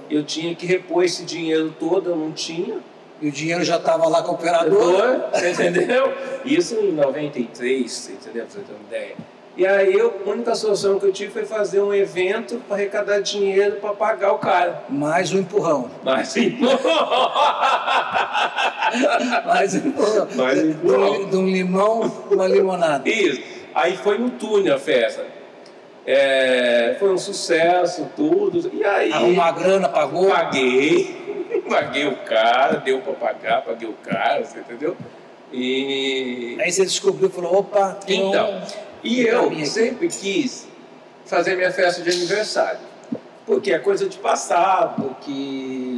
Eu 0.09 0.23
tinha 0.23 0.55
que 0.55 0.65
repor 0.65 1.03
esse 1.03 1.23
dinheiro 1.23 1.73
todo, 1.79 2.09
eu 2.09 2.15
não 2.15 2.31
tinha. 2.31 2.77
E 3.21 3.27
o 3.27 3.31
dinheiro 3.31 3.63
já 3.63 3.77
estava 3.77 4.07
lá 4.07 4.23
com 4.23 4.31
o 4.31 4.35
operador. 4.35 5.21
entendeu? 5.35 6.11
Isso 6.45 6.75
em 6.75 6.91
93, 6.91 8.09
entendeu? 8.09 8.45
Pra 8.45 8.53
você 8.53 8.59
ter 8.59 8.73
uma 8.73 8.81
ideia. 8.87 9.15
E 9.57 9.67
aí 9.67 9.93
eu, 9.93 10.21
a 10.25 10.29
única 10.29 10.55
solução 10.55 10.97
que 10.99 11.05
eu 11.05 11.11
tive 11.11 11.33
foi 11.33 11.45
fazer 11.45 11.81
um 11.81 11.93
evento 11.93 12.61
para 12.65 12.77
arrecadar 12.77 13.19
dinheiro 13.19 13.75
para 13.75 13.93
pagar 13.93 14.31
o 14.31 14.37
cara. 14.37 14.83
Mais 14.87 15.33
um 15.33 15.39
empurrão. 15.39 15.91
Mais 16.01 16.33
um 16.35 16.39
empurrão. 16.39 16.79
Mais 19.45 19.75
um 19.75 19.77
empurrão. 19.79 20.27
Mais 20.35 20.63
um 20.63 20.69
empurrão. 20.69 21.29
De 21.29 21.35
um 21.35 21.45
limão, 21.45 22.09
uma 22.31 22.47
limonada. 22.47 23.07
Isso. 23.09 23.58
Aí 23.73 23.97
foi 23.97 24.17
no 24.17 24.31
túnel 24.31 24.75
a 24.75 24.79
festa. 24.79 25.25
É, 26.05 26.95
foi 26.99 27.11
um 27.11 27.17
sucesso, 27.17 28.09
tudo. 28.15 28.71
E 28.73 28.83
aí. 28.83 29.11
Arrumou 29.11 29.43
a 29.43 29.51
grana, 29.51 29.89
pagou? 29.89 30.29
Paguei. 30.29 31.19
Paguei 31.69 32.07
o 32.07 32.15
cara, 32.17 32.77
deu 32.77 33.01
para 33.01 33.13
pagar, 33.13 33.61
paguei 33.63 33.87
o 33.87 33.93
cara, 33.93 34.43
você 34.43 34.59
entendeu? 34.59 34.95
E. 35.51 36.57
Aí 36.59 36.71
você 36.71 36.83
descobriu 36.83 37.29
e 37.29 37.31
falou: 37.31 37.59
opa, 37.59 37.99
então. 38.07 38.55
Um 38.55 38.61
e 39.03 39.21
eu 39.21 39.65
sempre 39.65 40.07
quis 40.07 40.67
fazer 41.25 41.55
minha 41.55 41.71
festa 41.71 42.01
de 42.01 42.09
aniversário. 42.09 42.79
Porque 43.45 43.71
é 43.71 43.79
coisa 43.79 44.07
de 44.07 44.17
passado, 44.17 45.15
que. 45.21 45.88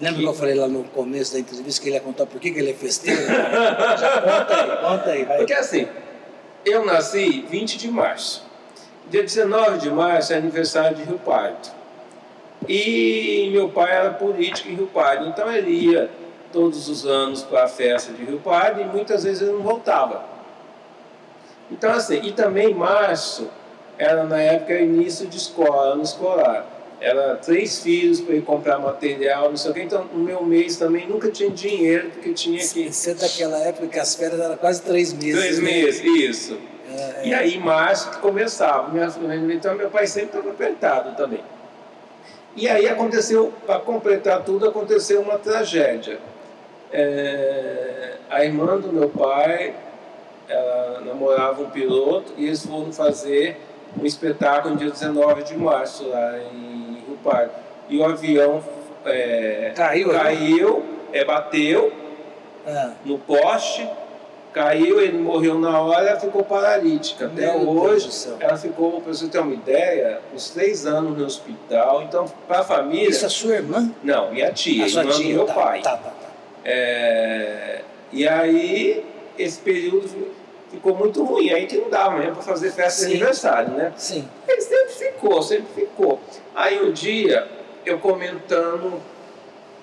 Lembra 0.00 0.20
que... 0.20 0.26
eu 0.26 0.34
falei 0.34 0.54
lá 0.54 0.68
no 0.68 0.84
começo 0.84 1.32
da 1.32 1.38
entrevista 1.38 1.82
que 1.82 1.88
ele 1.88 1.96
ia 1.96 2.02
contar 2.02 2.26
por 2.26 2.40
que, 2.40 2.50
que 2.50 2.58
ele 2.58 2.70
é 2.70 2.74
festeiro? 2.74 3.26
Já 3.26 4.20
conta 4.20 4.54
aí, 4.54 4.98
conta 4.98 5.10
aí. 5.10 5.24
Vai. 5.24 5.36
Porque 5.38 5.54
assim, 5.54 5.88
eu 6.64 6.84
nasci 6.84 7.46
20 7.48 7.78
de 7.78 7.90
março. 7.90 8.44
Dia 9.08 9.22
19 9.22 9.78
de 9.78 9.90
março 9.90 10.32
é 10.32 10.36
aniversário 10.36 10.96
de 10.96 11.04
Rio 11.04 11.18
Pardo. 11.18 11.70
E 12.68 13.48
meu 13.52 13.68
pai 13.68 13.92
era 13.92 14.10
político 14.10 14.68
em 14.68 14.74
Rio 14.74 14.88
Pardo, 14.88 15.28
então 15.28 15.50
ele 15.52 15.70
ia 15.70 16.10
todos 16.52 16.88
os 16.88 17.06
anos 17.06 17.42
para 17.42 17.64
a 17.64 17.68
festa 17.68 18.12
de 18.12 18.24
Rio 18.24 18.40
Pardo 18.40 18.80
e 18.80 18.84
muitas 18.84 19.24
vezes 19.24 19.42
ele 19.42 19.52
não 19.52 19.62
voltava. 19.62 20.24
Então, 21.70 21.92
assim, 21.92 22.20
e 22.22 22.32
também 22.32 22.74
março 22.74 23.48
era 23.98 24.24
na 24.24 24.40
época 24.40 24.78
início 24.78 25.26
de 25.26 25.36
escola, 25.36 25.92
ano 25.92 26.02
escolar. 26.02 26.66
Era 27.00 27.36
três 27.36 27.82
filhos 27.82 28.20
para 28.20 28.34
ir 28.34 28.42
comprar 28.42 28.78
material, 28.78 29.50
não 29.50 29.56
sei 29.56 29.70
o 29.70 29.74
quê. 29.74 29.82
Então, 29.82 30.04
no 30.12 30.24
meu 30.24 30.42
mês 30.42 30.76
também 30.76 31.06
nunca 31.06 31.30
tinha 31.30 31.50
dinheiro, 31.50 32.10
porque 32.10 32.32
tinha 32.32 32.58
que. 32.58 32.90
Você 32.90 33.10
é 33.10 33.14
daquela 33.14 33.58
época 33.58 33.86
que 33.88 33.98
as 33.98 34.14
férias 34.14 34.40
eram 34.40 34.56
quase 34.56 34.82
três 34.82 35.12
meses. 35.12 35.40
Três 35.40 35.58
né? 35.58 35.70
meses, 35.70 36.04
isso. 36.04 36.58
É, 36.90 37.28
e 37.28 37.32
é. 37.32 37.36
aí, 37.36 37.58
março 37.58 38.10
que 38.10 38.18
começava. 38.18 38.90
Então, 39.52 39.74
meu 39.74 39.90
pai 39.90 40.06
sempre 40.06 40.38
estava 40.38 40.50
apertado 40.50 41.16
também. 41.16 41.42
E 42.56 42.66
aí 42.66 42.88
aconteceu, 42.88 43.52
para 43.66 43.80
completar 43.80 44.42
tudo, 44.42 44.66
aconteceu 44.66 45.20
uma 45.20 45.36
tragédia. 45.36 46.18
É, 46.90 48.14
a 48.30 48.42
irmã 48.42 48.78
do 48.78 48.90
meu 48.90 49.10
pai 49.10 49.74
ela 50.48 51.02
namorava 51.04 51.62
um 51.62 51.70
piloto 51.70 52.32
e 52.36 52.46
eles 52.46 52.64
foram 52.64 52.92
fazer 52.92 53.56
um 54.00 54.04
espetáculo 54.06 54.74
no 54.74 54.80
dia 54.80 54.90
19 54.90 55.42
de 55.42 55.56
março 55.56 56.08
lá 56.08 56.38
em 56.38 56.85
Rio 57.26 57.32
Pardo. 57.32 57.50
E 57.88 57.98
o 57.98 58.04
avião 58.04 58.62
é, 59.04 59.72
caiu, 59.74 60.10
caiu 60.10 60.82
é, 61.12 61.24
bateu 61.24 61.92
ah. 62.66 62.92
no 63.04 63.18
poste, 63.18 63.88
caiu, 64.52 65.00
ele 65.00 65.18
morreu 65.18 65.58
na 65.58 65.80
hora, 65.80 66.08
ela 66.08 66.20
ficou 66.20 66.42
paralítica. 66.42 67.26
Até 67.26 67.52
Meu 67.52 67.68
hoje, 67.68 68.10
ela 68.40 68.56
ficou, 68.56 69.00
para 69.00 69.12
você 69.12 69.28
ter 69.28 69.38
uma 69.38 69.54
ideia, 69.54 70.20
uns 70.34 70.50
três 70.50 70.86
anos 70.86 71.16
no 71.16 71.24
hospital. 71.24 72.02
Então, 72.02 72.26
para 72.48 72.60
a 72.60 72.64
família. 72.64 73.08
Isso 73.08 73.24
é 73.24 73.28
sua 73.28 73.54
irmã? 73.54 73.90
Não, 74.02 74.32
minha 74.32 74.52
tia, 74.52 74.84
a 74.84 74.88
irmã 74.88 75.12
tia, 75.12 75.28
do 75.28 75.34
meu 75.34 75.46
tá, 75.46 75.54
pai. 75.54 75.82
Tá, 75.82 75.96
tá, 75.96 76.10
tá. 76.10 76.26
É, 76.64 77.80
e 78.12 78.26
aí, 78.26 79.04
esse 79.38 79.60
período 79.60 80.34
ficou 80.70 80.94
muito 80.94 81.24
ruim. 81.24 81.50
Aí 81.50 81.66
que 81.66 81.76
não 81.76 81.88
dava 81.88 82.16
mesmo 82.16 82.34
para 82.34 82.42
fazer 82.42 82.70
festa 82.72 83.02
Sim. 83.02 83.08
de 83.08 83.14
aniversário, 83.14 83.70
né? 83.72 83.92
Sim. 83.96 84.28
Ele 84.46 84.60
sempre 84.60 84.92
ficou, 84.92 85.42
sempre 85.42 85.66
ficou. 85.74 86.20
Aí 86.54 86.80
um 86.80 86.92
dia, 86.92 87.48
eu 87.84 87.98
comentando 87.98 89.00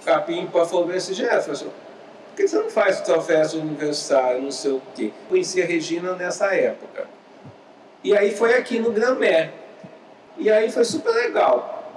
capim 0.04 0.46
para 0.48 0.66
falou 0.66 0.94
esse 0.94 1.14
Jefferson, 1.14 1.66
por 1.66 2.36
que 2.36 2.48
você 2.48 2.58
não 2.58 2.70
faz 2.70 2.98
sua 2.98 3.22
festa 3.22 3.58
de 3.58 3.62
aniversário, 3.62 4.42
não 4.42 4.52
sei 4.52 4.72
o 4.72 4.82
quê? 4.96 5.12
Conheci 5.30 5.62
a 5.62 5.66
Regina 5.66 6.14
nessa 6.14 6.54
época. 6.54 7.08
E 8.04 8.16
aí 8.16 8.32
foi 8.32 8.56
aqui 8.56 8.80
no 8.80 8.92
Gramé. 8.92 9.52
E 10.38 10.52
aí 10.52 10.70
foi 10.72 10.84
super 10.84 11.14
legal. 11.14 11.94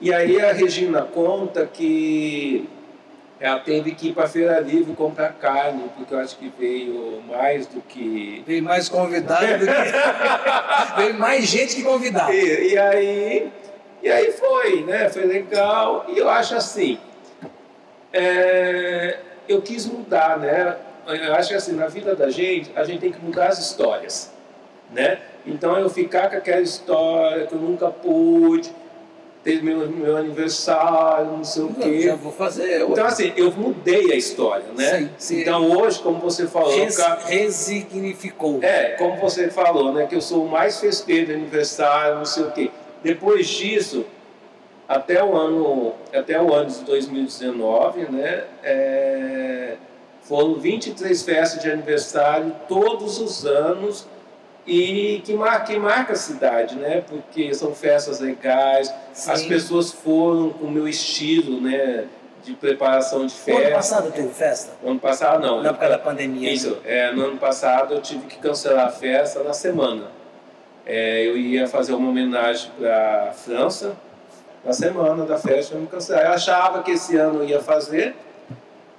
E 0.00 0.12
aí 0.12 0.40
a 0.40 0.52
Regina 0.52 1.02
conta 1.02 1.66
que 1.66 2.68
ela 3.38 3.60
teve 3.60 3.94
que 3.94 4.08
ir 4.08 4.12
para 4.14 4.24
a 4.24 4.28
Feira 4.28 4.60
Livre 4.60 4.94
comprar 4.94 5.34
carne, 5.34 5.90
porque 5.94 6.14
eu 6.14 6.18
acho 6.18 6.36
que 6.38 6.50
veio 6.58 7.22
mais 7.28 7.66
do 7.66 7.82
que. 7.82 8.42
Veio 8.46 8.62
mais 8.62 8.88
convidado 8.88 9.58
do 9.58 9.66
que. 9.66 10.96
veio 10.96 11.14
mais 11.14 11.44
gente 11.44 11.76
que 11.76 11.82
convidado. 11.82 12.32
E, 12.32 12.72
e, 12.72 12.78
aí, 12.78 13.52
e 14.02 14.10
aí 14.10 14.32
foi, 14.32 14.84
né? 14.84 15.10
Foi 15.10 15.26
legal. 15.26 16.06
E 16.08 16.16
eu 16.16 16.30
acho 16.30 16.54
assim. 16.54 16.98
É, 18.10 19.18
eu 19.46 19.60
quis 19.60 19.84
mudar, 19.84 20.38
né? 20.38 20.76
Eu 21.06 21.34
acho 21.34 21.50
que 21.50 21.54
assim, 21.54 21.76
na 21.76 21.88
vida 21.88 22.16
da 22.16 22.30
gente, 22.30 22.72
a 22.74 22.84
gente 22.84 23.00
tem 23.00 23.12
que 23.12 23.22
mudar 23.22 23.48
as 23.48 23.58
histórias, 23.58 24.32
né? 24.90 25.18
Então 25.46 25.78
eu 25.78 25.90
ficar 25.90 26.30
com 26.30 26.36
aquela 26.36 26.62
história 26.62 27.46
que 27.46 27.52
eu 27.52 27.60
nunca 27.60 27.88
pude 27.90 28.74
teve 29.46 29.62
meu, 29.62 29.88
meu 29.88 30.16
aniversário, 30.16 31.30
não 31.30 31.44
sei 31.44 31.62
o 31.62 31.72
quê. 31.72 32.00
Já 32.00 32.16
vou 32.16 32.32
fazer. 32.32 32.82
Então, 32.82 33.06
assim, 33.06 33.32
eu 33.36 33.52
mudei 33.52 34.10
a 34.10 34.16
história, 34.16 34.66
né? 34.76 34.98
Sim, 34.98 35.10
sim. 35.16 35.40
Então, 35.40 35.70
hoje, 35.70 36.00
como 36.00 36.18
você 36.18 36.48
falou. 36.48 36.76
Res, 36.76 36.96
cara, 36.96 37.20
resignificou. 37.24 38.58
É, 38.60 38.96
como 38.98 39.16
você 39.20 39.48
falou, 39.48 39.92
né? 39.92 40.06
Que 40.08 40.16
eu 40.16 40.20
sou 40.20 40.44
o 40.44 40.48
mais 40.50 40.80
festeiro 40.80 41.26
de 41.26 41.34
aniversário, 41.34 42.16
não 42.16 42.24
sei 42.24 42.42
o 42.42 42.50
quê. 42.50 42.70
Depois 43.04 43.46
disso, 43.46 44.04
até 44.88 45.22
o 45.22 45.36
ano, 45.36 45.92
até 46.12 46.42
o 46.42 46.52
ano 46.52 46.68
de 46.68 46.80
2019, 46.80 48.00
né? 48.10 48.44
É, 48.64 49.76
foram 50.22 50.56
23 50.56 51.22
festas 51.22 51.62
de 51.62 51.70
aniversário 51.70 52.52
todos 52.68 53.20
os 53.20 53.46
anos 53.46 54.08
e 54.66 55.22
que 55.24 55.32
marca, 55.34 55.72
que 55.72 55.78
marca 55.78 56.12
a 56.14 56.16
cidade, 56.16 56.74
né? 56.74 57.04
Porque 57.06 57.54
são 57.54 57.72
festas 57.72 58.18
legais, 58.18 58.92
Sim. 59.12 59.30
as 59.30 59.42
pessoas 59.44 59.92
foram 59.92 60.50
com 60.50 60.66
o 60.66 60.70
meu 60.70 60.88
estilo, 60.88 61.60
né? 61.60 62.06
De 62.42 62.52
preparação 62.54 63.26
de 63.26 63.34
festa. 63.34 63.62
ano 63.62 63.74
passado 63.74 64.12
teve 64.12 64.28
festa? 64.28 64.72
ano 64.84 65.00
passado 65.00 65.40
não. 65.40 65.62
Na 65.62 65.70
época 65.70 65.88
da 65.88 65.98
pandemia. 65.98 66.52
Isso, 66.52 66.78
é, 66.84 67.12
no 67.12 67.24
ano 67.24 67.38
passado 67.38 67.94
eu 67.94 68.00
tive 68.00 68.26
que 68.26 68.38
cancelar 68.38 68.86
a 68.86 68.90
festa 68.90 69.42
na 69.42 69.52
semana. 69.52 70.08
É, 70.84 71.26
eu 71.26 71.36
ia 71.36 71.66
fazer 71.66 71.94
uma 71.94 72.08
homenagem 72.08 72.70
para 72.78 73.30
a 73.30 73.32
França, 73.32 73.96
na 74.64 74.72
semana 74.72 75.24
da 75.24 75.38
festa 75.38 75.74
eu 75.74 75.80
me 75.80 75.86
cancelei. 75.86 76.24
Eu 76.24 76.30
achava 76.30 76.82
que 76.82 76.92
esse 76.92 77.16
ano 77.16 77.40
eu 77.40 77.48
ia 77.48 77.60
fazer, 77.60 78.14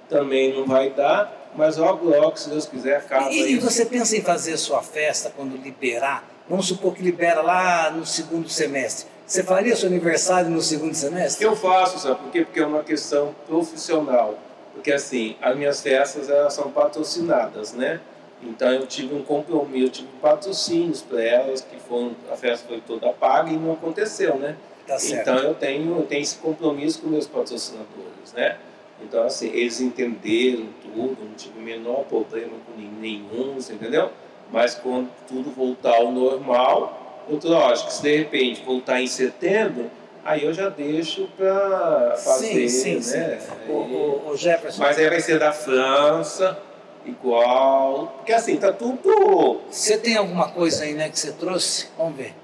também 0.08 0.54
não 0.54 0.66
vai 0.66 0.90
dar 0.90 1.37
mas 1.58 1.76
logo, 1.76 2.08
logo, 2.08 2.36
se 2.36 2.48
Deus 2.48 2.66
quiser, 2.66 2.98
acaba 2.98 3.32
E, 3.32 3.54
e 3.54 3.58
você 3.58 3.84
pensa 3.84 4.16
em 4.16 4.22
fazer 4.22 4.56
sua 4.56 4.80
festa 4.80 5.32
quando 5.34 5.56
liberar? 5.56 6.24
Vamos 6.48 6.68
supor 6.68 6.94
que 6.94 7.02
libera 7.02 7.42
lá 7.42 7.90
no 7.90 8.06
segundo 8.06 8.48
semestre. 8.48 9.08
Você 9.26 9.42
faria 9.42 9.74
seu 9.74 9.88
aniversário 9.88 10.48
no 10.48 10.62
segundo 10.62 10.94
semestre? 10.94 11.44
Eu 11.44 11.56
faço, 11.56 11.98
sabe 11.98 12.20
por 12.20 12.30
quê? 12.30 12.44
Porque 12.44 12.60
é 12.60 12.64
uma 12.64 12.84
questão 12.84 13.34
profissional. 13.44 14.38
Porque 14.72 14.92
assim, 14.92 15.36
as 15.42 15.56
minhas 15.56 15.82
festas 15.82 16.30
elas 16.30 16.54
são 16.54 16.70
patrocinadas, 16.70 17.72
né? 17.72 18.00
Então 18.40 18.72
eu 18.72 18.86
tive 18.86 19.16
um 19.16 19.24
compromisso, 19.24 19.84
eu 19.84 19.90
tive 19.90 20.08
patrocínios 20.22 21.02
para 21.02 21.20
elas, 21.20 21.60
que 21.60 21.76
foram, 21.80 22.14
a 22.32 22.36
festa 22.36 22.68
foi 22.68 22.80
toda 22.80 23.12
paga 23.12 23.50
e 23.50 23.56
não 23.56 23.72
aconteceu, 23.72 24.36
né? 24.36 24.56
Tá 24.86 24.96
então 25.10 25.36
eu 25.38 25.54
tenho, 25.54 25.98
eu 25.98 26.06
tenho 26.06 26.22
esse 26.22 26.36
compromisso 26.36 27.02
com 27.02 27.08
meus 27.08 27.26
patrocinadores, 27.26 28.32
né? 28.32 28.58
Então, 29.02 29.24
assim, 29.24 29.48
eles 29.48 29.80
entenderam 29.80 30.66
tudo, 30.82 31.24
não 31.24 31.34
tive 31.34 31.58
o 31.58 31.62
menor 31.62 32.04
problema 32.04 32.52
com 32.66 32.80
nenhum, 33.00 33.56
entendeu? 33.58 34.10
Mas 34.50 34.74
quando 34.74 35.08
tudo 35.26 35.50
voltar 35.50 35.96
ao 35.96 36.10
normal, 36.10 37.08
Outro, 37.30 37.50
lógico, 37.50 37.92
se 37.92 38.00
de 38.00 38.16
repente 38.16 38.62
voltar 38.64 39.02
em 39.02 39.06
setembro, 39.06 39.90
aí 40.24 40.44
eu 40.44 40.54
já 40.54 40.70
deixo 40.70 41.28
para 41.36 42.16
fazer, 42.16 42.68
sim, 42.70 43.02
sim, 43.02 43.16
né? 43.18 43.38
sim. 43.38 43.70
O, 43.70 43.72
o, 43.72 44.30
o 44.30 44.36
Jefferson. 44.36 44.82
Mas 44.82 44.96
aí 44.96 45.10
vai 45.10 45.20
ser 45.20 45.38
da 45.38 45.52
França, 45.52 46.58
igual. 47.04 48.14
Porque 48.16 48.32
assim, 48.32 48.56
tá 48.56 48.72
tudo. 48.72 49.60
Você 49.70 49.98
tem 49.98 50.16
alguma 50.16 50.48
coisa 50.50 50.84
aí, 50.84 50.94
né, 50.94 51.10
que 51.10 51.18
você 51.18 51.32
trouxe? 51.32 51.88
Vamos 51.98 52.16
ver. 52.16 52.34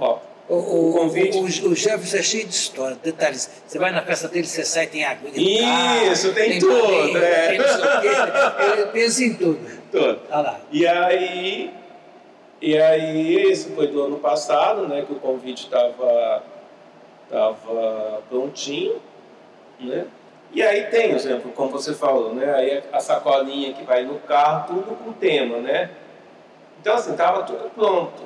Ó, 0.00 0.18
O, 0.48 0.54
o, 0.54 0.90
O 0.90 0.92
convite. 0.94 1.36
O, 1.36 1.70
o, 1.70 1.74
Jefferson 1.74 2.16
é 2.16 2.22
cheio 2.22 2.46
de 2.46 2.54
história, 2.54 2.96
detalhes. 3.02 3.50
Você 3.66 3.78
vai 3.78 3.90
na 3.90 4.02
festa 4.02 4.28
dele, 4.28 4.46
você 4.46 4.64
sai, 4.64 4.86
tem 4.86 5.04
água. 5.04 5.28
Isso, 5.34 6.32
tem 6.32 6.58
tudo, 6.58 6.72
barriga, 6.72 7.18
é. 7.18 7.48
Tem. 7.48 8.72
Ele 8.72 8.86
pensa 8.86 9.24
em 9.24 9.34
tudo. 9.34 9.60
Olha 9.94 10.40
lá. 10.40 10.60
E 10.72 10.86
aí, 10.86 11.70
e 12.60 12.78
aí, 12.78 13.50
isso 13.50 13.70
foi 13.70 13.86
do 13.88 14.02
ano 14.02 14.18
passado, 14.18 14.88
né, 14.88 15.02
que 15.06 15.12
o 15.12 15.16
convite 15.16 15.64
estava 15.64 16.42
tava 17.30 18.22
prontinho, 18.28 18.96
né? 19.78 20.06
E 20.50 20.62
aí 20.62 20.86
tem, 20.86 21.08
por 21.08 21.16
exemplo, 21.16 21.52
como 21.52 21.70
você 21.70 21.92
falou, 21.92 22.34
né, 22.34 22.54
aí 22.54 22.82
a 22.90 23.00
sacolinha 23.00 23.74
que 23.74 23.84
vai 23.84 24.02
no 24.02 24.18
carro, 24.20 24.74
tudo 24.74 24.96
com 24.96 25.12
tema, 25.12 25.58
né? 25.58 25.90
Então 26.80 26.94
assim, 26.94 27.14
tava 27.14 27.42
tudo 27.42 27.70
pronto. 27.74 28.22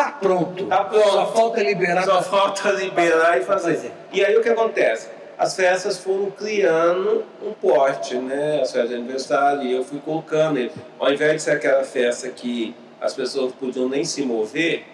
Tá 0.00 0.12
pronto. 0.12 0.64
Tá 0.66 0.84
pronto. 0.84 1.10
Só 1.10 1.26
falta 1.26 1.62
liberar. 1.62 2.04
Só 2.04 2.12
pra- 2.14 2.22
falta 2.22 2.70
liberar 2.70 3.38
e 3.38 3.44
pra 3.44 3.58
fazer. 3.58 3.92
E 4.10 4.24
aí 4.24 4.34
o 4.34 4.40
que 4.42 4.48
acontece? 4.48 5.08
As 5.36 5.54
festas 5.54 5.98
foram 5.98 6.30
criando 6.30 7.22
um 7.42 7.52
porte, 7.52 8.14
né? 8.14 8.60
As 8.62 8.72
festas 8.72 8.88
de 8.90 8.96
aniversário, 8.96 9.62
e 9.62 9.72
eu 9.72 9.84
fui 9.84 9.98
colocando 9.98 10.58
ele. 10.58 10.72
Ao 10.98 11.12
invés 11.12 11.34
de 11.34 11.42
ser 11.42 11.50
aquela 11.50 11.84
festa 11.84 12.30
que 12.30 12.74
as 12.98 13.12
pessoas 13.12 13.52
podiam 13.52 13.90
nem 13.90 14.02
se 14.02 14.22
mover, 14.22 14.84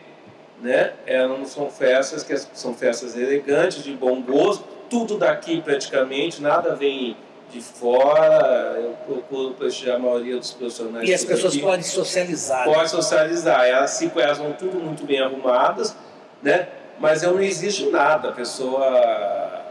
né? 0.60 0.92
Eram, 1.06 1.44
são 1.44 1.70
festas 1.70 2.24
que 2.24 2.36
são 2.54 2.74
festas 2.74 3.16
elegantes, 3.16 3.84
de 3.84 3.92
bom 3.92 4.20
gosto, 4.22 4.64
tudo 4.90 5.16
daqui 5.18 5.60
praticamente, 5.60 6.42
nada 6.42 6.74
vem 6.74 7.16
de 7.50 7.60
fora. 7.60 8.76
Eu 8.78 8.94
procuro 9.06 9.54
prestigiar 9.54 9.96
a 9.96 9.98
maioria 9.98 10.36
dos 10.36 10.50
profissionais. 10.52 11.08
E 11.08 11.14
as 11.14 11.24
pessoas 11.24 11.52
aqui 11.52 11.62
podem 11.62 11.82
socializar. 11.82 12.66
né? 12.66 12.74
pode 12.74 12.90
socializar. 12.90 13.64
Elas 13.66 13.90
se 13.90 14.10
elas 14.16 14.38
vão 14.38 14.52
tudo 14.52 14.78
muito 14.78 15.04
bem 15.04 15.20
arrumadas, 15.20 15.96
né? 16.42 16.68
Mas 16.98 17.22
eu 17.22 17.32
não 17.32 17.42
exijo 17.42 17.90
nada. 17.90 18.30
A 18.30 18.32
pessoa, 18.32 19.64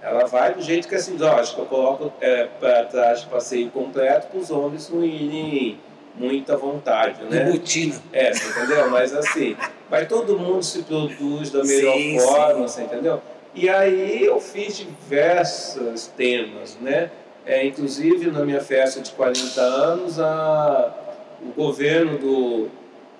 ela 0.00 0.26
vai 0.26 0.54
do 0.54 0.62
jeito 0.62 0.88
que 0.88 0.94
é 0.94 0.98
assim, 0.98 1.16
lógico, 1.16 1.62
eu 1.62 1.66
coloco 1.66 2.12
é, 2.20 2.44
para 2.60 2.84
trás 2.84 3.20
de 3.22 3.26
passeio 3.26 3.70
completo 3.70 4.28
para 4.28 4.38
os 4.38 4.50
homens 4.50 4.88
não 4.88 5.04
irem 5.04 5.80
muita 6.14 6.56
vontade, 6.56 7.20
De 7.24 7.34
né? 7.34 7.50
botina. 7.50 7.94
É, 8.12 8.32
você 8.32 8.48
entendeu? 8.48 8.90
Mas 8.90 9.14
assim, 9.14 9.56
mas 9.90 10.08
todo 10.08 10.38
mundo 10.38 10.62
se 10.62 10.82
produz 10.82 11.50
da 11.50 11.62
melhor 11.64 11.94
Sim, 11.96 12.18
forma, 12.20 12.68
sim. 12.68 12.74
você 12.74 12.82
entendeu? 12.82 13.20
E 13.60 13.68
aí 13.68 14.24
eu 14.24 14.40
fiz 14.40 14.76
diversos 14.76 16.06
temas, 16.16 16.78
né? 16.80 17.10
É, 17.44 17.66
inclusive 17.66 18.30
na 18.30 18.44
minha 18.44 18.60
festa 18.60 19.00
de 19.00 19.10
40 19.10 19.60
anos, 19.60 20.20
a, 20.20 20.94
o 21.42 21.60
governo 21.60 22.18
do, 22.18 22.68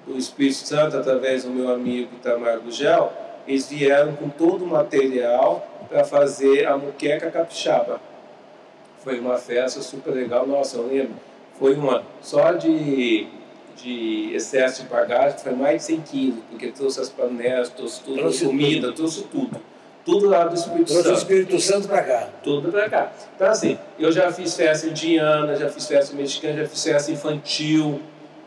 do 0.07 0.16
Espírito 0.16 0.59
Santo, 0.59 0.97
através 0.97 1.42
do 1.42 1.50
meu 1.50 1.68
amigo 1.68 2.14
Itamar 2.14 2.61
Gugel, 2.61 3.12
eles 3.49 3.68
vieram 3.68 4.14
com 4.14 4.28
todo 4.28 4.64
o 4.64 4.68
material 4.68 5.66
para 5.88 6.04
fazer 6.04 6.68
a 6.68 6.78
muqueca 6.78 7.33
capixaba. 7.33 8.00
Foi 9.02 9.18
uma 9.18 9.38
festa 9.38 9.80
super 9.80 10.14
legal, 10.14 10.47
nossa, 10.47 10.76
eu 10.76 10.87
lembro. 10.87 11.16
Foi 11.59 11.75
uma 11.75 12.04
só 12.23 12.52
de, 12.52 13.26
de 13.76 14.33
excesso 14.37 14.85
de 14.85 14.88
bagagem, 14.88 15.37
foi 15.40 15.52
mais 15.52 15.78
de 15.78 15.95
100 15.95 16.00
quilos, 16.02 16.45
porque 16.49 16.68
trouxe 16.68 17.00
as 17.00 17.09
panelas, 17.09 17.71
trouxe 17.71 18.04
tudo, 18.04 18.18
Trouxe 18.18 18.45
comida, 18.45 18.92
trouxe 18.92 19.25
tudo. 19.25 19.61
Tudo 20.08 20.26
lá 20.26 20.44
do 20.44 20.54
Espírito 20.54 20.86
Trouxe 20.86 21.00
o 21.00 21.04
Santo 21.04 21.18
Espírito 21.18 21.60
Santo 21.60 21.86
pra 21.86 22.02
cá. 22.02 22.28
tudo 22.42 22.72
pra 22.72 22.88
cá. 22.88 23.12
Então, 23.36 23.46
assim, 23.46 23.78
eu 23.98 24.10
já 24.10 24.32
fiz 24.32 24.56
festa 24.56 24.86
indiana, 24.86 25.54
já 25.54 25.68
fiz 25.68 25.87
festa 25.87 26.16
mexicana, 26.16 26.62
já 26.62 26.66
fiz 26.66 26.83
festa 26.83 27.12
infantil, 27.12 28.00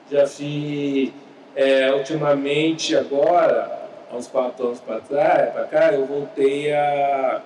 já 0.09 0.25
fiz, 0.25 1.11
é, 1.55 1.93
ultimamente, 1.93 2.95
agora, 2.95 3.87
há 4.11 4.15
uns 4.15 4.25
quatro 4.25 4.65
anos 4.65 4.79
para 4.79 5.01
trás, 5.01 5.53
para 5.53 5.65
cá, 5.65 5.93
eu 5.93 6.03
voltei 6.07 6.73
a, 6.73 7.41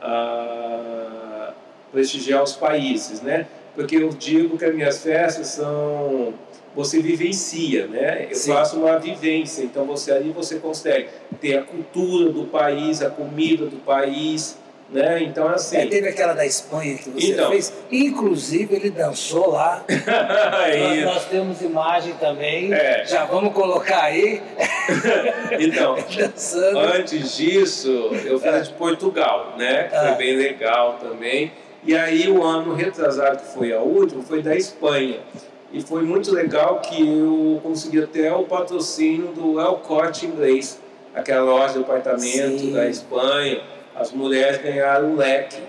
a 0.00 1.52
prestigiar 1.92 2.42
os 2.42 2.54
países, 2.54 3.20
né? 3.20 3.46
Porque 3.74 3.96
eu 3.96 4.08
digo 4.08 4.56
que 4.56 4.64
as 4.64 4.74
minhas 4.74 5.02
festas 5.02 5.46
são 5.48 6.32
você 6.78 7.02
vivencia, 7.02 7.88
né? 7.88 8.28
Eu 8.30 8.36
Sim. 8.36 8.52
faço 8.52 8.78
uma 8.78 8.96
vivência, 9.00 9.64
então 9.64 9.84
você 9.84 10.12
ali 10.12 10.30
você 10.30 10.60
consegue 10.60 11.08
ter 11.40 11.58
a 11.58 11.62
cultura 11.62 12.30
do 12.30 12.44
país, 12.44 13.02
a 13.02 13.10
comida 13.10 13.66
do 13.66 13.78
país, 13.78 14.56
né? 14.88 15.20
Então 15.24 15.48
assim, 15.48 15.76
É, 15.76 15.86
teve 15.86 16.08
aquela 16.08 16.34
da 16.34 16.46
Espanha 16.46 16.96
que 16.96 17.10
você 17.10 17.32
Então. 17.32 17.50
fez. 17.50 17.72
Inclusive, 17.90 18.76
ele 18.76 18.90
dançou 18.90 19.50
lá. 19.50 19.84
Nós, 19.90 20.96
Isso. 20.96 21.04
nós 21.04 21.24
temos 21.24 21.60
imagem 21.62 22.14
também. 22.14 22.72
É. 22.72 23.04
Já 23.04 23.24
vamos 23.24 23.52
colocar 23.52 24.04
aí. 24.04 24.40
então, 25.58 25.96
Dançando. 26.16 26.78
antes 26.78 27.36
disso, 27.36 27.90
eu 28.24 28.38
fiz 28.38 28.54
a 28.54 28.60
de 28.60 28.70
Portugal, 28.74 29.54
né? 29.58 29.88
Que 29.88 29.96
Ah. 29.96 30.06
foi 30.08 30.14
bem 30.26 30.36
legal 30.36 30.96
também. 31.02 31.50
E 31.84 31.96
aí 31.96 32.28
o 32.30 32.42
ano 32.44 32.72
retrasado, 32.74 33.38
que 33.42 33.52
foi 33.52 33.72
a 33.72 33.80
última, 33.80 34.22
foi 34.22 34.42
da 34.42 34.54
Espanha. 34.56 35.18
E 35.72 35.80
foi 35.82 36.02
muito 36.02 36.32
legal 36.32 36.80
que 36.80 37.00
eu 37.06 37.60
consegui 37.62 38.02
até 38.02 38.32
o 38.32 38.44
patrocínio 38.44 39.28
do 39.32 39.60
El 39.60 39.74
Corte 39.76 40.24
Inglês, 40.26 40.80
aquela 41.14 41.42
loja 41.42 41.74
de 41.74 41.80
apartamento 41.80 42.58
Sim. 42.60 42.72
da 42.72 42.88
Espanha. 42.88 43.60
As 43.94 44.10
mulheres 44.12 44.62
ganharam 44.62 45.08
um 45.12 45.16
leque. 45.16 45.60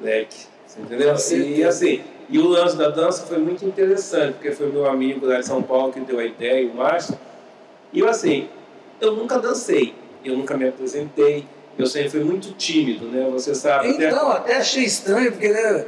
Leque, 0.00 0.46
entendeu? 0.78 1.08
E 1.08 1.64
assim, 1.64 2.02
e 2.28 2.38
o 2.38 2.48
lance 2.48 2.76
da 2.76 2.88
dança 2.88 3.24
foi 3.26 3.38
muito 3.38 3.64
interessante, 3.64 4.34
porque 4.34 4.50
foi 4.52 4.70
meu 4.70 4.86
amigo 4.86 5.26
lá 5.26 5.38
de 5.40 5.46
São 5.46 5.62
Paulo 5.62 5.92
que 5.92 6.00
deu 6.00 6.18
a 6.18 6.24
ideia, 6.24 6.66
o 6.68 6.74
Márcio. 6.74 7.18
E 7.92 8.00
eu 8.00 8.08
assim, 8.08 8.48
eu 9.00 9.12
nunca 9.12 9.38
dancei, 9.38 9.94
eu 10.24 10.36
nunca 10.36 10.56
me 10.56 10.68
apresentei, 10.68 11.46
eu 11.78 11.86
sempre 11.86 12.10
fui 12.10 12.20
muito 12.24 12.52
tímido, 12.54 13.06
né? 13.06 13.28
Você 13.32 13.54
sabe. 13.54 13.90
até- 13.90 14.08
Então, 14.08 14.30
até 14.30 14.56
achei 14.56 14.84
estranho, 14.84 15.30
porque 15.32 15.48
né, 15.48 15.84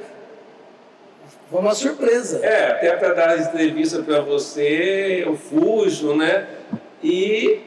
foi 1.51 1.61
uma 1.61 1.75
surpresa. 1.75 2.45
É, 2.45 2.73
até 2.73 2.95
para 2.97 3.15
dar 3.15 3.39
entrevista 3.39 4.03
para 4.03 4.21
você, 4.21 5.23
eu 5.25 5.35
fujo, 5.37 6.15
né? 6.15 6.47
E 7.03 7.63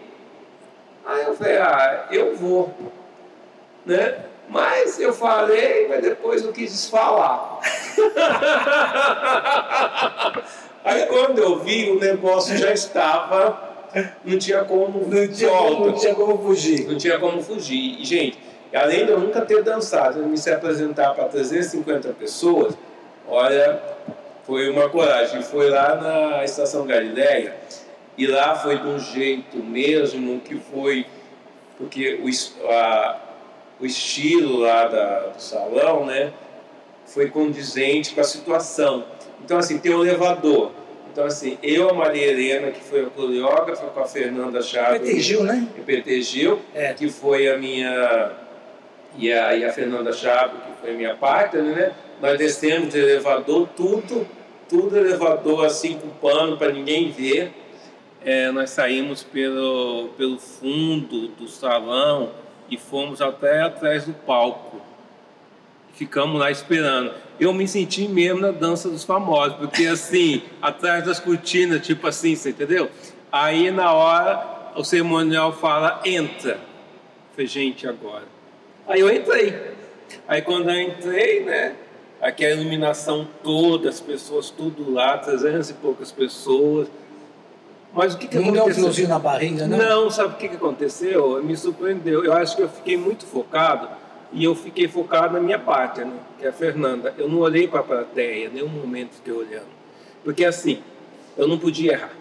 aí 1.05 1.25
eu 1.25 1.33
falei, 1.33 1.57
ah, 1.57 2.07
eu 2.11 2.35
vou, 2.35 2.71
né? 3.85 4.25
Mas 4.49 4.99
eu 4.99 5.13
falei, 5.13 5.87
mas 5.87 6.01
depois 6.01 6.43
eu 6.43 6.51
quis 6.51 6.89
falar. 6.89 7.59
aí 10.83 11.05
quando 11.05 11.39
eu 11.39 11.59
vi, 11.59 11.91
o 11.91 11.99
negócio 11.99 12.57
já 12.57 12.73
estava, 12.73 13.69
não 14.25 14.37
tinha 14.37 14.65
como 14.65 15.07
Não 15.07 15.27
tinha, 15.27 15.51
como, 15.51 15.85
não 15.85 15.93
tinha 15.93 16.15
como 16.15 16.37
fugir. 16.39 16.87
Não 16.87 16.97
tinha 16.97 17.19
como 17.19 17.43
fugir. 17.43 18.01
E, 18.01 18.05
gente, 18.05 18.39
além 18.73 19.05
de 19.05 19.11
eu 19.11 19.19
nunca 19.19 19.41
ter 19.41 19.63
dançado, 19.63 20.19
eu 20.19 20.27
me 20.27 20.37
se 20.37 20.51
apresentar 20.51 21.13
para 21.13 21.25
350 21.25 22.09
pessoas, 22.09 22.75
olha, 23.29 23.81
foi 24.45 24.69
uma 24.69 24.89
coragem. 24.89 25.41
Foi 25.41 25.69
lá 25.69 25.95
na 25.95 26.43
Estação 26.43 26.85
Galileia, 26.85 27.55
e 28.17 28.27
lá 28.27 28.55
foi 28.55 28.77
de 28.77 28.87
um 28.87 28.99
jeito 28.99 29.57
mesmo 29.57 30.39
que 30.41 30.55
foi, 30.55 31.05
porque 31.77 32.19
o, 32.21 32.69
a- 32.71 33.19
o 33.79 33.85
estilo 33.85 34.57
lá 34.59 34.85
da- 34.87 35.19
do 35.29 35.41
salão, 35.41 36.05
né, 36.05 36.31
foi 37.05 37.29
condizente 37.29 38.13
com 38.13 38.21
a 38.21 38.23
situação. 38.25 39.05
Então, 39.43 39.57
assim, 39.57 39.77
tem 39.79 39.95
um 39.95 40.03
elevador. 40.05 40.71
Então, 41.11 41.25
assim, 41.25 41.57
eu, 41.63 41.89
a 41.89 41.93
Maria 41.93 42.27
Helena, 42.27 42.71
que 42.71 42.81
foi 42.81 43.01
a 43.03 43.09
coreógrafa, 43.09 43.87
com 43.87 43.99
a 43.99 44.05
Fernanda 44.05 44.61
Chaves. 44.61 45.01
PT 45.01 45.19
Gil, 45.21 45.43
né? 45.43 45.67
PT 45.85 46.21
Gil, 46.21 46.59
É. 46.75 46.93
que 46.93 47.09
foi 47.09 47.47
a 47.49 47.57
minha 47.57 48.31
e 49.17 49.33
a, 49.33 49.55
e 49.55 49.65
a 49.65 49.73
Fernanda 49.73 50.13
Chabo, 50.13 50.53
que 50.57 50.81
foi 50.81 50.91
a 50.91 50.93
minha 50.93 51.15
partner, 51.15 51.63
né? 51.63 51.91
Nós 52.21 52.37
descemos 52.37 52.89
de 52.89 52.99
elevador, 52.99 53.67
tudo, 53.75 54.27
tudo 54.67 54.97
elevador 54.97 55.65
assim 55.65 55.97
com 55.97 56.09
pano 56.09 56.57
para 56.57 56.71
ninguém 56.71 57.11
ver. 57.11 57.51
É, 58.23 58.51
nós 58.51 58.71
saímos 58.71 59.23
pelo, 59.23 60.09
pelo 60.17 60.37
fundo 60.37 61.29
do 61.29 61.47
salão 61.47 62.31
e 62.69 62.77
fomos 62.77 63.21
até 63.21 63.61
atrás 63.61 64.05
do 64.05 64.13
palco. 64.13 64.81
Ficamos 65.93 66.39
lá 66.39 66.51
esperando. 66.51 67.13
Eu 67.39 67.53
me 67.53 67.67
senti 67.67 68.07
mesmo 68.07 68.41
na 68.41 68.51
dança 68.51 68.89
dos 68.89 69.05
famosos, 69.05 69.57
porque 69.57 69.85
assim, 69.87 70.43
atrás 70.61 71.05
das 71.05 71.19
cortinas, 71.19 71.85
tipo 71.85 72.05
assim, 72.05 72.35
você 72.35 72.49
entendeu? 72.49 72.89
Aí 73.31 73.71
na 73.71 73.93
hora 73.93 74.73
o 74.75 74.83
cerimonial 74.83 75.53
fala, 75.53 76.01
entra. 76.03 76.51
Eu 76.51 76.59
falei, 77.31 77.47
gente, 77.47 77.87
agora. 77.87 78.25
Aí 78.87 78.99
eu 78.99 79.09
entrei. 79.13 79.73
Aí 80.27 80.41
quando 80.41 80.69
eu 80.69 80.81
entrei, 80.81 81.43
né? 81.45 81.75
Aquela 82.21 82.59
iluminação 82.59 83.27
toda, 83.43 83.89
as 83.89 83.99
pessoas 83.99 84.49
tudo 84.49 84.91
lá, 84.91 85.17
300 85.17 85.69
e 85.69 85.73
poucas 85.75 86.11
pessoas. 86.11 86.89
Mas 87.93 88.13
o 88.13 88.17
que, 88.17 88.27
que 88.27 88.35
não 88.35 88.43
aconteceu? 88.43 88.63
deu 88.65 88.71
um 88.71 88.75
friozinho 88.75 89.07
na 89.07 89.19
barriga, 89.19 89.67
não? 89.67 89.77
Não, 89.77 90.09
sabe 90.11 90.33
o 90.33 90.37
que, 90.37 90.49
que 90.49 90.55
aconteceu? 90.55 91.43
Me 91.43 91.55
surpreendeu. 91.55 92.23
Eu 92.23 92.33
acho 92.33 92.55
que 92.55 92.61
eu 92.61 92.69
fiquei 92.69 92.97
muito 92.97 93.25
focado 93.25 93.87
e 94.31 94.43
eu 94.43 94.53
fiquei 94.53 94.87
focado 94.87 95.33
na 95.33 95.39
minha 95.39 95.57
parte, 95.57 96.01
né? 96.01 96.13
que 96.37 96.45
é 96.45 96.49
a 96.49 96.53
Fernanda. 96.53 97.13
Eu 97.17 97.27
não 97.27 97.39
olhei 97.39 97.67
para 97.67 97.79
a 97.79 97.83
plateia, 97.83 98.49
nenhum 98.49 98.67
momento 98.67 99.15
fiquei 99.15 99.33
olhando. 99.33 99.67
Porque 100.23 100.45
assim, 100.45 100.81
eu 101.37 101.47
não 101.47 101.57
podia 101.57 101.93
errar. 101.93 102.11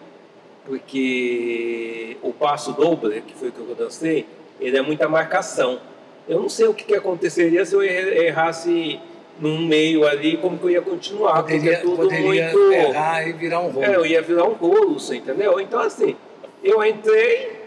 Porque 0.65 2.17
o 2.23 2.33
passo 2.33 2.73
doble, 2.73 3.23
que 3.23 3.35
foi 3.35 3.49
o 3.49 3.53
que 3.53 3.61
eu 3.61 3.75
dancei, 3.75 4.27
ele 4.61 4.77
é 4.77 4.83
muita 4.83 5.09
marcação. 5.09 5.81
Eu 6.29 6.41
não 6.41 6.49
sei 6.49 6.67
o 6.67 6.75
que, 6.75 6.85
que 6.85 6.95
aconteceria 6.95 7.65
se 7.65 7.75
eu 7.75 7.83
errasse 7.83 9.01
num 9.41 9.67
meio 9.67 10.07
ali, 10.07 10.37
como 10.37 10.59
que 10.59 10.65
eu 10.65 10.71
ia 10.71 10.83
continuar. 10.83 11.43
Poderia, 11.43 11.61
porque 11.61 11.75
é 11.75 11.77
tudo 11.81 11.97
poderia 11.97 12.53
muito. 12.53 12.73
errar 12.73 13.29
e 13.29 13.33
virar 13.33 13.61
um 13.61 13.71
rolo. 13.71 13.85
É, 13.85 13.97
eu 13.97 14.07
ia 14.07 14.23
virar 14.23 14.45
um 14.45 14.55
rolo, 14.55 14.99
você 14.99 15.17
entendeu? 15.17 15.61
Então, 15.61 15.81
assim, 15.81 16.17
eu 16.63 16.85
entrei 16.85 17.59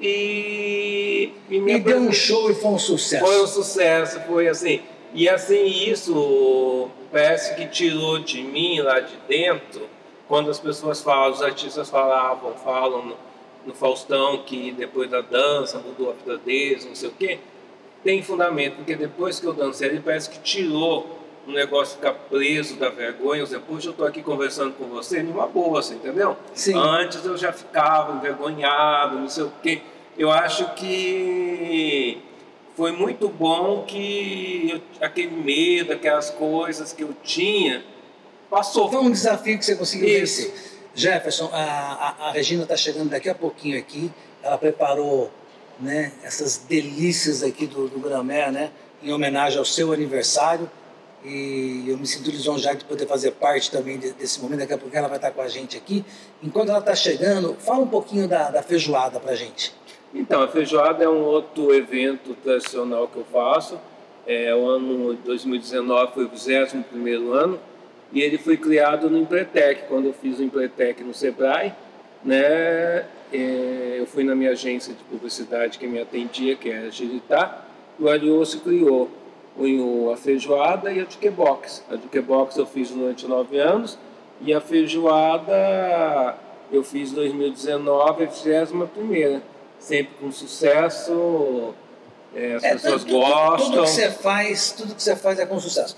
e. 0.00 1.32
E, 1.48 1.60
me 1.60 1.78
deu 1.78 1.98
um 1.98 2.12
show 2.12 2.50
e 2.50 2.54
foi 2.54 2.70
um 2.70 2.78
sucesso. 2.78 3.24
Foi 3.24 3.42
um 3.42 3.46
sucesso, 3.46 4.20
foi 4.26 4.48
assim. 4.48 4.80
E 5.14 5.28
assim, 5.28 5.64
isso 5.64 6.88
parece 7.10 7.54
que 7.54 7.66
tirou 7.66 8.18
de 8.18 8.42
mim 8.42 8.80
lá 8.80 9.00
de 9.00 9.14
dentro, 9.28 9.82
quando 10.28 10.50
as 10.50 10.58
pessoas 10.58 11.00
falam, 11.00 11.32
os 11.32 11.42
artistas 11.42 11.88
falavam, 11.88 12.52
falam 12.54 13.06
no, 13.06 13.16
no 13.64 13.74
Faustão 13.74 14.42
que 14.44 14.72
depois 14.72 15.08
da 15.08 15.22
dança 15.22 15.78
mudou 15.78 16.10
a 16.10 16.12
vida 16.12 16.36
deles, 16.38 16.84
não 16.84 16.94
sei 16.94 17.08
o 17.08 17.12
quê 17.12 17.38
tem 18.06 18.22
fundamento, 18.22 18.76
porque 18.76 18.94
depois 18.94 19.40
que 19.40 19.46
eu 19.46 19.52
dancei, 19.52 19.88
ele 19.88 20.00
parece 20.00 20.30
que 20.30 20.38
tirou 20.38 21.18
um 21.44 21.50
negócio 21.50 21.96
ficar 21.96 22.12
preso 22.12 22.76
da 22.76 22.88
vergonha. 22.88 23.44
Depois 23.44 23.84
eu 23.84 23.90
estou 23.90 24.06
aqui 24.06 24.22
conversando 24.22 24.74
com 24.74 24.84
você 24.84 25.24
numa 25.24 25.48
boa, 25.48 25.82
você 25.82 25.94
entendeu? 25.94 26.36
Sim. 26.54 26.76
Antes 26.76 27.24
eu 27.24 27.36
já 27.36 27.52
ficava 27.52 28.16
envergonhado, 28.16 29.18
não 29.18 29.28
sei 29.28 29.42
o 29.42 29.52
quê. 29.60 29.82
Eu 30.16 30.30
acho 30.30 30.72
que 30.74 32.22
foi 32.76 32.92
muito 32.92 33.28
bom 33.28 33.82
que 33.82 34.70
eu, 34.72 35.04
aquele 35.04 35.32
medo, 35.32 35.92
aquelas 35.92 36.30
coisas 36.30 36.92
que 36.92 37.02
eu 37.02 37.12
tinha, 37.24 37.84
passou. 38.48 38.88
Foi 38.88 39.00
um 39.00 39.10
desafio 39.10 39.58
que 39.58 39.64
você 39.64 39.74
conseguiu 39.74 40.20
vencer. 40.20 40.54
Jefferson, 40.94 41.50
a, 41.52 41.58
a, 41.60 42.28
a 42.28 42.30
Regina 42.30 42.62
está 42.62 42.76
chegando 42.76 43.10
daqui 43.10 43.28
a 43.28 43.34
pouquinho 43.34 43.76
aqui. 43.76 44.12
Ela 44.44 44.56
preparou 44.56 45.28
né, 45.80 46.12
essas 46.22 46.58
delícias 46.58 47.42
aqui 47.42 47.66
do, 47.66 47.88
do 47.88 47.98
Gramé, 47.98 48.50
né, 48.50 48.70
em 49.02 49.12
homenagem 49.12 49.58
ao 49.58 49.64
seu 49.64 49.92
aniversário. 49.92 50.70
E 51.24 51.84
eu 51.88 51.98
me 51.98 52.06
sinto 52.06 52.30
lisonjado 52.30 52.78
de 52.78 52.84
poder 52.84 53.06
fazer 53.06 53.32
parte 53.32 53.70
também 53.70 53.98
desse 53.98 54.40
momento. 54.40 54.60
Daqui 54.60 54.74
a 54.74 54.78
pouco 54.78 54.96
ela 54.96 55.08
vai 55.08 55.16
estar 55.16 55.32
com 55.32 55.40
a 55.40 55.48
gente 55.48 55.76
aqui. 55.76 56.04
Enquanto 56.42 56.68
ela 56.68 56.78
está 56.78 56.94
chegando, 56.94 57.56
fala 57.58 57.80
um 57.80 57.88
pouquinho 57.88 58.28
da, 58.28 58.50
da 58.50 58.62
feijoada 58.62 59.18
para 59.18 59.34
gente. 59.34 59.74
Então, 60.14 60.42
a 60.42 60.48
feijoada 60.48 61.02
é 61.02 61.08
um 61.08 61.22
outro 61.22 61.74
evento 61.74 62.34
tradicional 62.42 63.08
que 63.08 63.16
eu 63.16 63.24
faço. 63.24 63.78
É, 64.26 64.54
o 64.54 64.66
ano 64.68 65.14
2019 65.14 66.12
foi 66.12 66.24
o 66.24 66.28
21 66.28 67.32
ano 67.32 67.60
e 68.12 68.20
ele 68.20 68.38
foi 68.38 68.56
criado 68.56 69.10
no 69.10 69.18
Empretec, 69.18 69.82
quando 69.88 70.06
eu 70.06 70.12
fiz 70.12 70.38
o 70.38 70.42
Empretec 70.42 71.02
no 71.02 71.12
Sebrae. 71.12 71.72
Né? 72.24 73.04
É, 73.32 73.96
eu 73.98 74.06
fui 74.06 74.24
na 74.24 74.34
minha 74.34 74.50
agência 74.50 74.94
de 74.94 75.02
publicidade 75.04 75.78
que 75.78 75.86
me 75.86 76.00
atendia, 76.00 76.56
que 76.56 76.70
é 76.70 76.78
a 76.86 76.90
Giritá, 76.90 77.64
e 77.98 78.02
o 78.02 78.08
Arioso 78.08 78.60
criou 78.60 79.10
a 80.12 80.16
feijoada 80.16 80.92
e 80.92 81.00
a 81.00 81.04
jukebox. 81.04 81.82
A 81.90 81.94
jukebox 81.94 82.56
eu 82.56 82.66
fiz 82.66 82.90
durante 82.90 83.26
nove 83.26 83.58
anos 83.58 83.98
e 84.40 84.52
a 84.52 84.60
feijoada 84.60 86.36
eu 86.70 86.82
fiz 86.82 87.12
em 87.12 87.14
2019, 87.14 88.24
a 88.24 88.26
21 88.26 88.86
primeira, 88.88 89.42
sempre 89.78 90.14
com 90.20 90.30
sucesso, 90.30 91.74
é, 92.34 92.54
as 92.54 92.64
é, 92.64 92.72
pessoas 92.72 93.04
tudo, 93.04 93.18
gostam. 93.18 93.70
Tudo 93.70 93.82
que 93.82 93.88
você 93.88 94.10
faz, 94.10 94.72
tudo 94.72 94.94
que 94.94 95.02
você 95.02 95.16
faz 95.16 95.38
é 95.38 95.46
com 95.46 95.58
sucesso. 95.58 95.96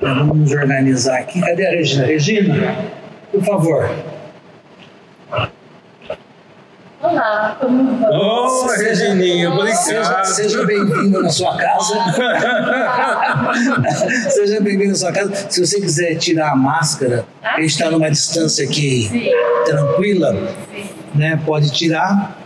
Vamos 0.00 0.38
nos 0.38 0.52
organizar 0.52 1.18
aqui. 1.18 1.40
Cadê 1.40 1.66
a 1.66 1.70
Regina? 1.70 2.06
Regina, 2.06 2.76
por 3.32 3.42
favor. 3.42 3.90
Olá, 7.22 7.56
como 7.60 8.00
vão? 8.00 8.66
Regininha, 8.66 9.52
obrigado. 9.52 9.76
Seja, 9.76 10.24
seja 10.24 10.66
bem-vindo 10.66 11.22
na 11.22 11.28
sua 11.28 11.56
casa. 11.56 11.94
seja 14.28 14.60
bem-vindo 14.60 14.88
na 14.88 14.96
sua 14.96 15.12
casa. 15.12 15.32
Se 15.48 15.64
você 15.64 15.80
quiser 15.80 16.16
tirar 16.16 16.50
a 16.50 16.56
máscara, 16.56 17.24
ah, 17.40 17.54
a 17.54 17.60
gente 17.60 17.70
está 17.70 17.88
numa 17.92 18.10
distância 18.10 18.64
aqui 18.64 19.08
sim. 19.08 19.30
tranquila, 19.64 20.36
sim. 20.74 20.84
Né, 21.14 21.40
pode 21.46 21.70
tirar. 21.70 22.36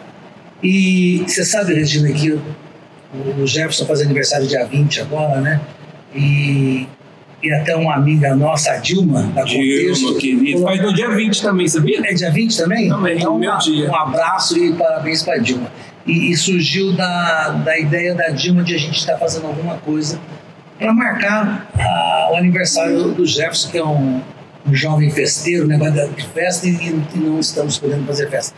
E 0.63 1.25
você 1.27 1.43
sabe, 1.43 1.73
Regina, 1.73 2.13
que 2.13 2.33
o 2.33 3.47
Jefferson 3.47 3.87
faz 3.87 4.03
aniversário 4.03 4.47
dia 4.47 4.67
20 4.67 5.01
agora, 5.01 5.41
né? 5.41 5.59
E 6.15 6.87
e 7.43 7.53
até 7.53 7.77
uma 7.77 7.95
amiga 7.95 8.35
nossa, 8.35 8.73
a 8.73 8.77
Dilma, 8.77 9.23
da 9.35 9.43
Dilma, 9.43 10.19
querida. 10.19 10.61
Faz 10.63 10.83
no 10.83 10.95
dia 10.95 11.11
20 11.11 11.43
também, 11.43 11.69
sabia? 11.69 12.01
É 12.05 12.15
dia 12.15 12.31
20 12.31 12.57
também? 12.57 12.89
Também, 12.89 13.19
então, 13.19 13.39
meu 13.39 13.51
uma, 13.51 13.59
dia. 13.59 13.91
Um 13.91 13.95
abraço 13.95 14.59
e 14.59 14.73
parabéns 14.73 15.23
para 15.23 15.35
a 15.35 15.39
Dilma. 15.39 15.71
E, 16.07 16.31
e, 16.31 16.37
surgiu 16.37 16.93
da, 16.93 17.51
da 17.51 17.79
ideia 17.79 18.15
da 18.15 18.29
Dilma 18.29 18.63
de 18.63 18.75
a 18.75 18.79
gente 18.79 18.99
estar 18.99 19.15
tá 19.15 19.19
fazendo 19.19 19.47
alguma 19.47 19.77
coisa 19.79 20.19
para 20.79 20.93
marcar 20.93 21.69
a, 21.79 22.31
o 22.33 22.37
aniversário 22.37 23.13
do 23.13 23.27
Jefferson, 23.27 23.71
que 23.71 23.79
é 23.79 23.85
um, 23.85 24.21
um 24.67 24.75
jovem 24.75 25.11
festeiro, 25.11 25.67
negócio 25.67 26.09
de 26.11 26.27
festa, 26.29 26.67
e, 26.67 26.71
e 26.71 27.19
não 27.19 27.41
estamos 27.41 27.79
podendo 27.79 28.07
fazer 28.07 28.31
festa. 28.31 28.55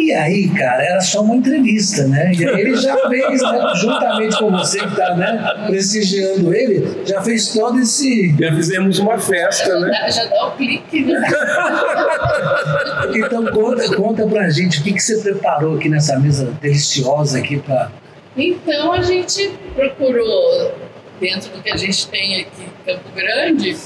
E 0.00 0.14
aí, 0.14 0.48
cara, 0.48 0.82
era 0.82 1.00
só 1.02 1.20
uma 1.20 1.36
entrevista, 1.36 2.08
né? 2.08 2.32
E 2.32 2.42
ele 2.42 2.74
já 2.74 2.96
fez, 3.06 3.42
né, 3.42 3.72
juntamente 3.76 4.38
com 4.38 4.50
você 4.50 4.78
que 4.80 4.86
está 4.86 5.14
né, 5.14 5.66
prestigiando 5.66 6.54
ele, 6.54 7.04
já 7.04 7.20
fez 7.20 7.52
todo 7.52 7.78
esse. 7.78 8.34
Já 8.40 8.50
fizemos 8.54 8.98
uma 8.98 9.18
festa, 9.18 9.78
né? 9.78 10.10
Já 10.10 10.24
dá 10.24 10.46
o 10.46 10.48
um 10.48 10.56
clique, 10.56 11.04
né? 11.04 11.20
então 13.14 13.44
conta, 13.52 13.94
conta 13.94 14.26
pra 14.26 14.48
gente 14.48 14.80
o 14.80 14.84
que, 14.84 14.94
que 14.94 15.00
você 15.00 15.18
preparou 15.18 15.76
aqui 15.76 15.90
nessa 15.90 16.18
mesa 16.18 16.46
deliciosa 16.62 17.38
aqui 17.38 17.58
para. 17.58 17.92
Então 18.34 18.94
a 18.94 19.02
gente 19.02 19.50
procurou, 19.74 20.74
dentro 21.20 21.50
do 21.50 21.62
que 21.62 21.70
a 21.70 21.76
gente 21.76 22.08
tem 22.08 22.40
aqui 22.40 22.62
em 22.62 22.86
Campo 22.86 23.10
Grande, 23.14 23.76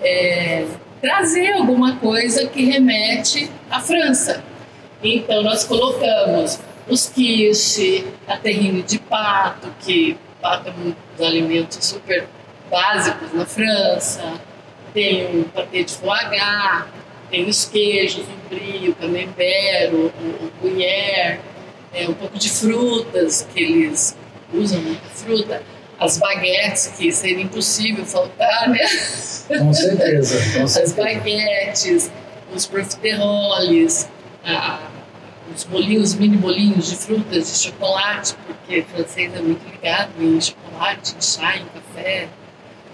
é, 0.00 0.64
trazer 1.02 1.54
alguma 1.54 1.96
coisa 1.96 2.46
que 2.46 2.64
remete 2.64 3.50
à 3.68 3.80
França. 3.80 4.44
Então, 5.02 5.42
nós 5.42 5.64
colocamos 5.64 6.58
os 6.88 7.08
quiche, 7.08 8.06
a 8.26 8.36
terrine 8.36 8.82
de 8.82 8.98
pato, 8.98 9.68
que 9.80 10.16
pato 10.40 10.68
é 10.68 10.72
um 10.72 10.94
dos 11.16 11.26
alimentos 11.26 11.84
super 11.84 12.26
básicos 12.70 13.32
na 13.32 13.44
França, 13.44 14.34
tem 14.94 15.40
o 15.40 15.44
patê 15.44 15.84
de 15.84 15.92
foie 15.92 16.24
gras, 16.30 16.84
tem 17.30 17.48
os 17.48 17.64
queijos, 17.64 18.24
o 18.24 18.48
brie, 18.48 18.88
o 18.88 18.94
camembert, 18.94 19.92
o, 19.92 20.06
o 20.06 20.52
gruyère, 20.60 21.40
é, 21.92 22.08
um 22.08 22.14
pouco 22.14 22.38
de 22.38 22.48
frutas, 22.48 23.46
que 23.52 23.62
eles 23.62 24.16
usam 24.54 24.80
muita 24.80 25.08
fruta, 25.08 25.62
as 25.98 26.18
baguetes, 26.18 26.88
que 26.96 27.10
seria 27.10 27.42
impossível 27.42 28.04
faltar, 28.04 28.68
né? 28.68 28.78
Com 29.48 29.72
certeza, 29.72 30.36
com 30.58 30.66
certeza. 30.66 30.82
As 30.82 30.92
baguetes, 30.92 32.10
os 32.54 32.66
profiteroles, 32.66 34.08
a, 34.46 34.78
os 35.54 35.64
bolinhos, 35.64 36.14
mini 36.14 36.36
bolinhos 36.36 36.90
de 36.90 36.96
frutas, 36.96 37.52
de 37.52 37.58
chocolate, 37.58 38.34
porque 38.46 38.82
francês 38.82 39.34
é 39.34 39.40
muito 39.40 39.62
ligado 39.70 40.10
em 40.20 40.40
chocolate, 40.40 41.14
em 41.16 41.22
chá, 41.22 41.56
em 41.56 41.66
café. 41.66 42.28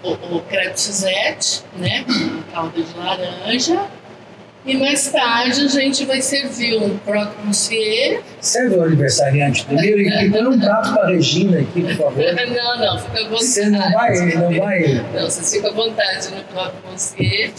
O, 0.03 0.35
o 0.35 0.41
crepe 0.41 0.79
Suzette, 0.79 1.63
né, 1.77 2.03
com 2.03 2.51
calda 2.51 2.81
de 2.81 2.97
laranja. 2.97 3.87
E 4.65 4.77
mais 4.77 5.09
tarde 5.09 5.61
a 5.61 5.67
gente 5.67 6.05
vai 6.05 6.21
servir 6.21 6.77
um 6.77 6.97
croque 6.99 7.35
monsieur. 7.43 8.21
Serve 8.39 8.77
o 8.77 8.83
aniversariante 8.83 9.65
primeiro 9.65 10.01
e 10.01 10.31
põe 10.31 10.47
um 10.47 10.59
prato 10.59 10.93
para 10.93 11.03
a 11.03 11.07
Regina 11.07 11.59
aqui, 11.59 11.81
por 11.81 11.95
favor. 11.95 12.23
Não, 12.53 12.77
não, 12.79 12.99
fica 12.99 13.19
à 13.19 13.23
vontade. 13.23 13.45
Você 13.45 13.69
não 13.69 13.91
vai? 13.91 14.35
Não 14.35 14.57
vai? 14.57 15.05
Não, 15.13 15.29
você 15.29 15.57
fica 15.57 15.69
à 15.69 15.73
vontade 15.73 16.29
no 16.29 16.43
croque 16.43 16.75
monsieur. 16.89 17.51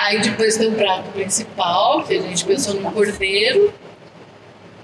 Aí 0.00 0.20
depois 0.20 0.56
tem 0.56 0.68
o 0.68 0.72
prato 0.72 1.10
principal, 1.10 2.04
que 2.04 2.14
a 2.14 2.22
gente 2.22 2.44
pensou 2.44 2.74
no 2.74 2.90
cordeiro. 2.92 3.74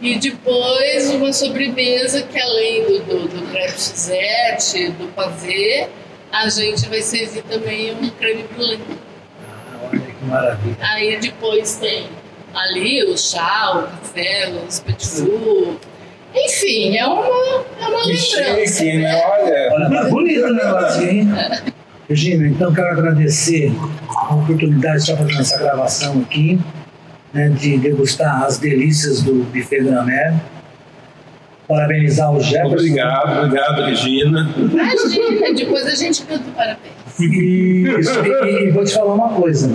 E 0.00 0.16
depois 0.16 1.10
uma 1.10 1.32
sobremesa 1.32 2.22
que 2.22 2.38
além 2.38 2.82
do, 2.84 2.98
do, 3.00 3.28
do 3.28 3.52
crepe 3.52 3.80
Suzette, 3.80 4.88
do 4.90 5.06
pavê, 5.14 5.88
a 6.32 6.48
gente 6.48 6.88
vai 6.88 7.00
servir 7.00 7.42
também 7.44 7.94
um 7.94 8.10
creme 8.10 8.44
brulee. 8.54 8.80
Ah, 9.48 9.88
olha 9.90 10.00
que 10.00 10.24
maravilha. 10.24 10.76
Aí 10.80 11.16
depois 11.20 11.76
tem 11.76 12.08
ali 12.52 13.04
o 13.04 13.16
chá, 13.16 13.72
o 13.76 13.82
café, 13.82 14.52
os 14.68 14.80
petit. 14.80 15.78
Enfim, 16.34 16.96
é 16.96 17.06
uma, 17.06 17.24
é 17.80 17.86
uma 17.86 18.02
que 18.02 18.12
lembrança. 18.12 18.66
Chique, 18.66 18.98
né? 18.98 19.24
Olha. 19.24 19.72
Olha, 19.72 19.90
tá 19.90 20.08
bonito 20.08 20.44
o 20.46 20.52
negócio, 20.52 21.08
hein? 21.08 21.28
Regina, 22.08 22.46
então 22.48 22.72
quero 22.72 22.88
agradecer 22.88 23.72
a 24.08 24.34
oportunidade 24.34 25.04
de 25.04 25.10
estar 25.10 25.16
fazendo 25.16 25.40
essa 25.40 25.58
gravação 25.58 26.20
aqui. 26.20 26.60
né, 27.34 27.48
de 27.48 27.76
degustar 27.78 28.44
as 28.44 28.58
delícias 28.58 29.20
do 29.20 29.42
buffet 29.44 29.82
Gramé. 29.82 30.34
Parabenizar 31.66 32.30
o 32.32 32.40
Jefferson. 32.40 32.74
Obrigado, 32.74 33.38
obrigado, 33.44 33.82
Regina. 33.84 34.48
Imagina, 34.56 35.54
depois 35.56 35.86
a 35.86 35.94
gente 35.94 36.22
canta 36.22 36.44
parabéns. 36.54 36.94
Isso, 37.18 38.20
e, 38.24 38.68
e 38.68 38.70
vou 38.70 38.84
te 38.84 38.94
falar 38.94 39.14
uma 39.14 39.30
coisa. 39.30 39.74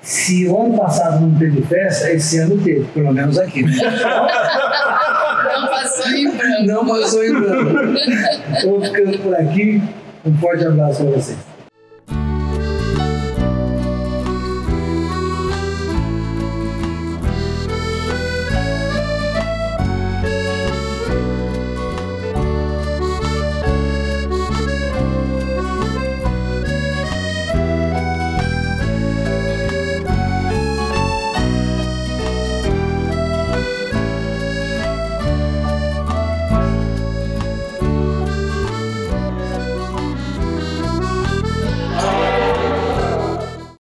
Se 0.00 0.46
o 0.48 0.62
ano 0.62 0.78
passado 0.78 1.20
não 1.20 1.34
teve 1.38 1.62
festa, 1.62 2.10
esse 2.12 2.38
ano 2.38 2.58
teve, 2.58 2.84
pelo 2.94 3.12
menos 3.12 3.38
aqui. 3.38 3.62
Né? 3.62 3.72
Não 5.54 5.66
passou 5.68 6.10
em 6.10 6.30
branco. 6.36 6.66
Não 6.66 6.86
passou 6.86 7.24
em 7.24 7.40
branco. 7.40 7.98
Estou 8.54 8.82
ficando 8.82 9.18
por 9.18 9.34
aqui. 9.34 9.82
Um 10.24 10.34
forte 10.38 10.64
abraço 10.64 11.04
para 11.04 11.12
vocês. 11.12 11.53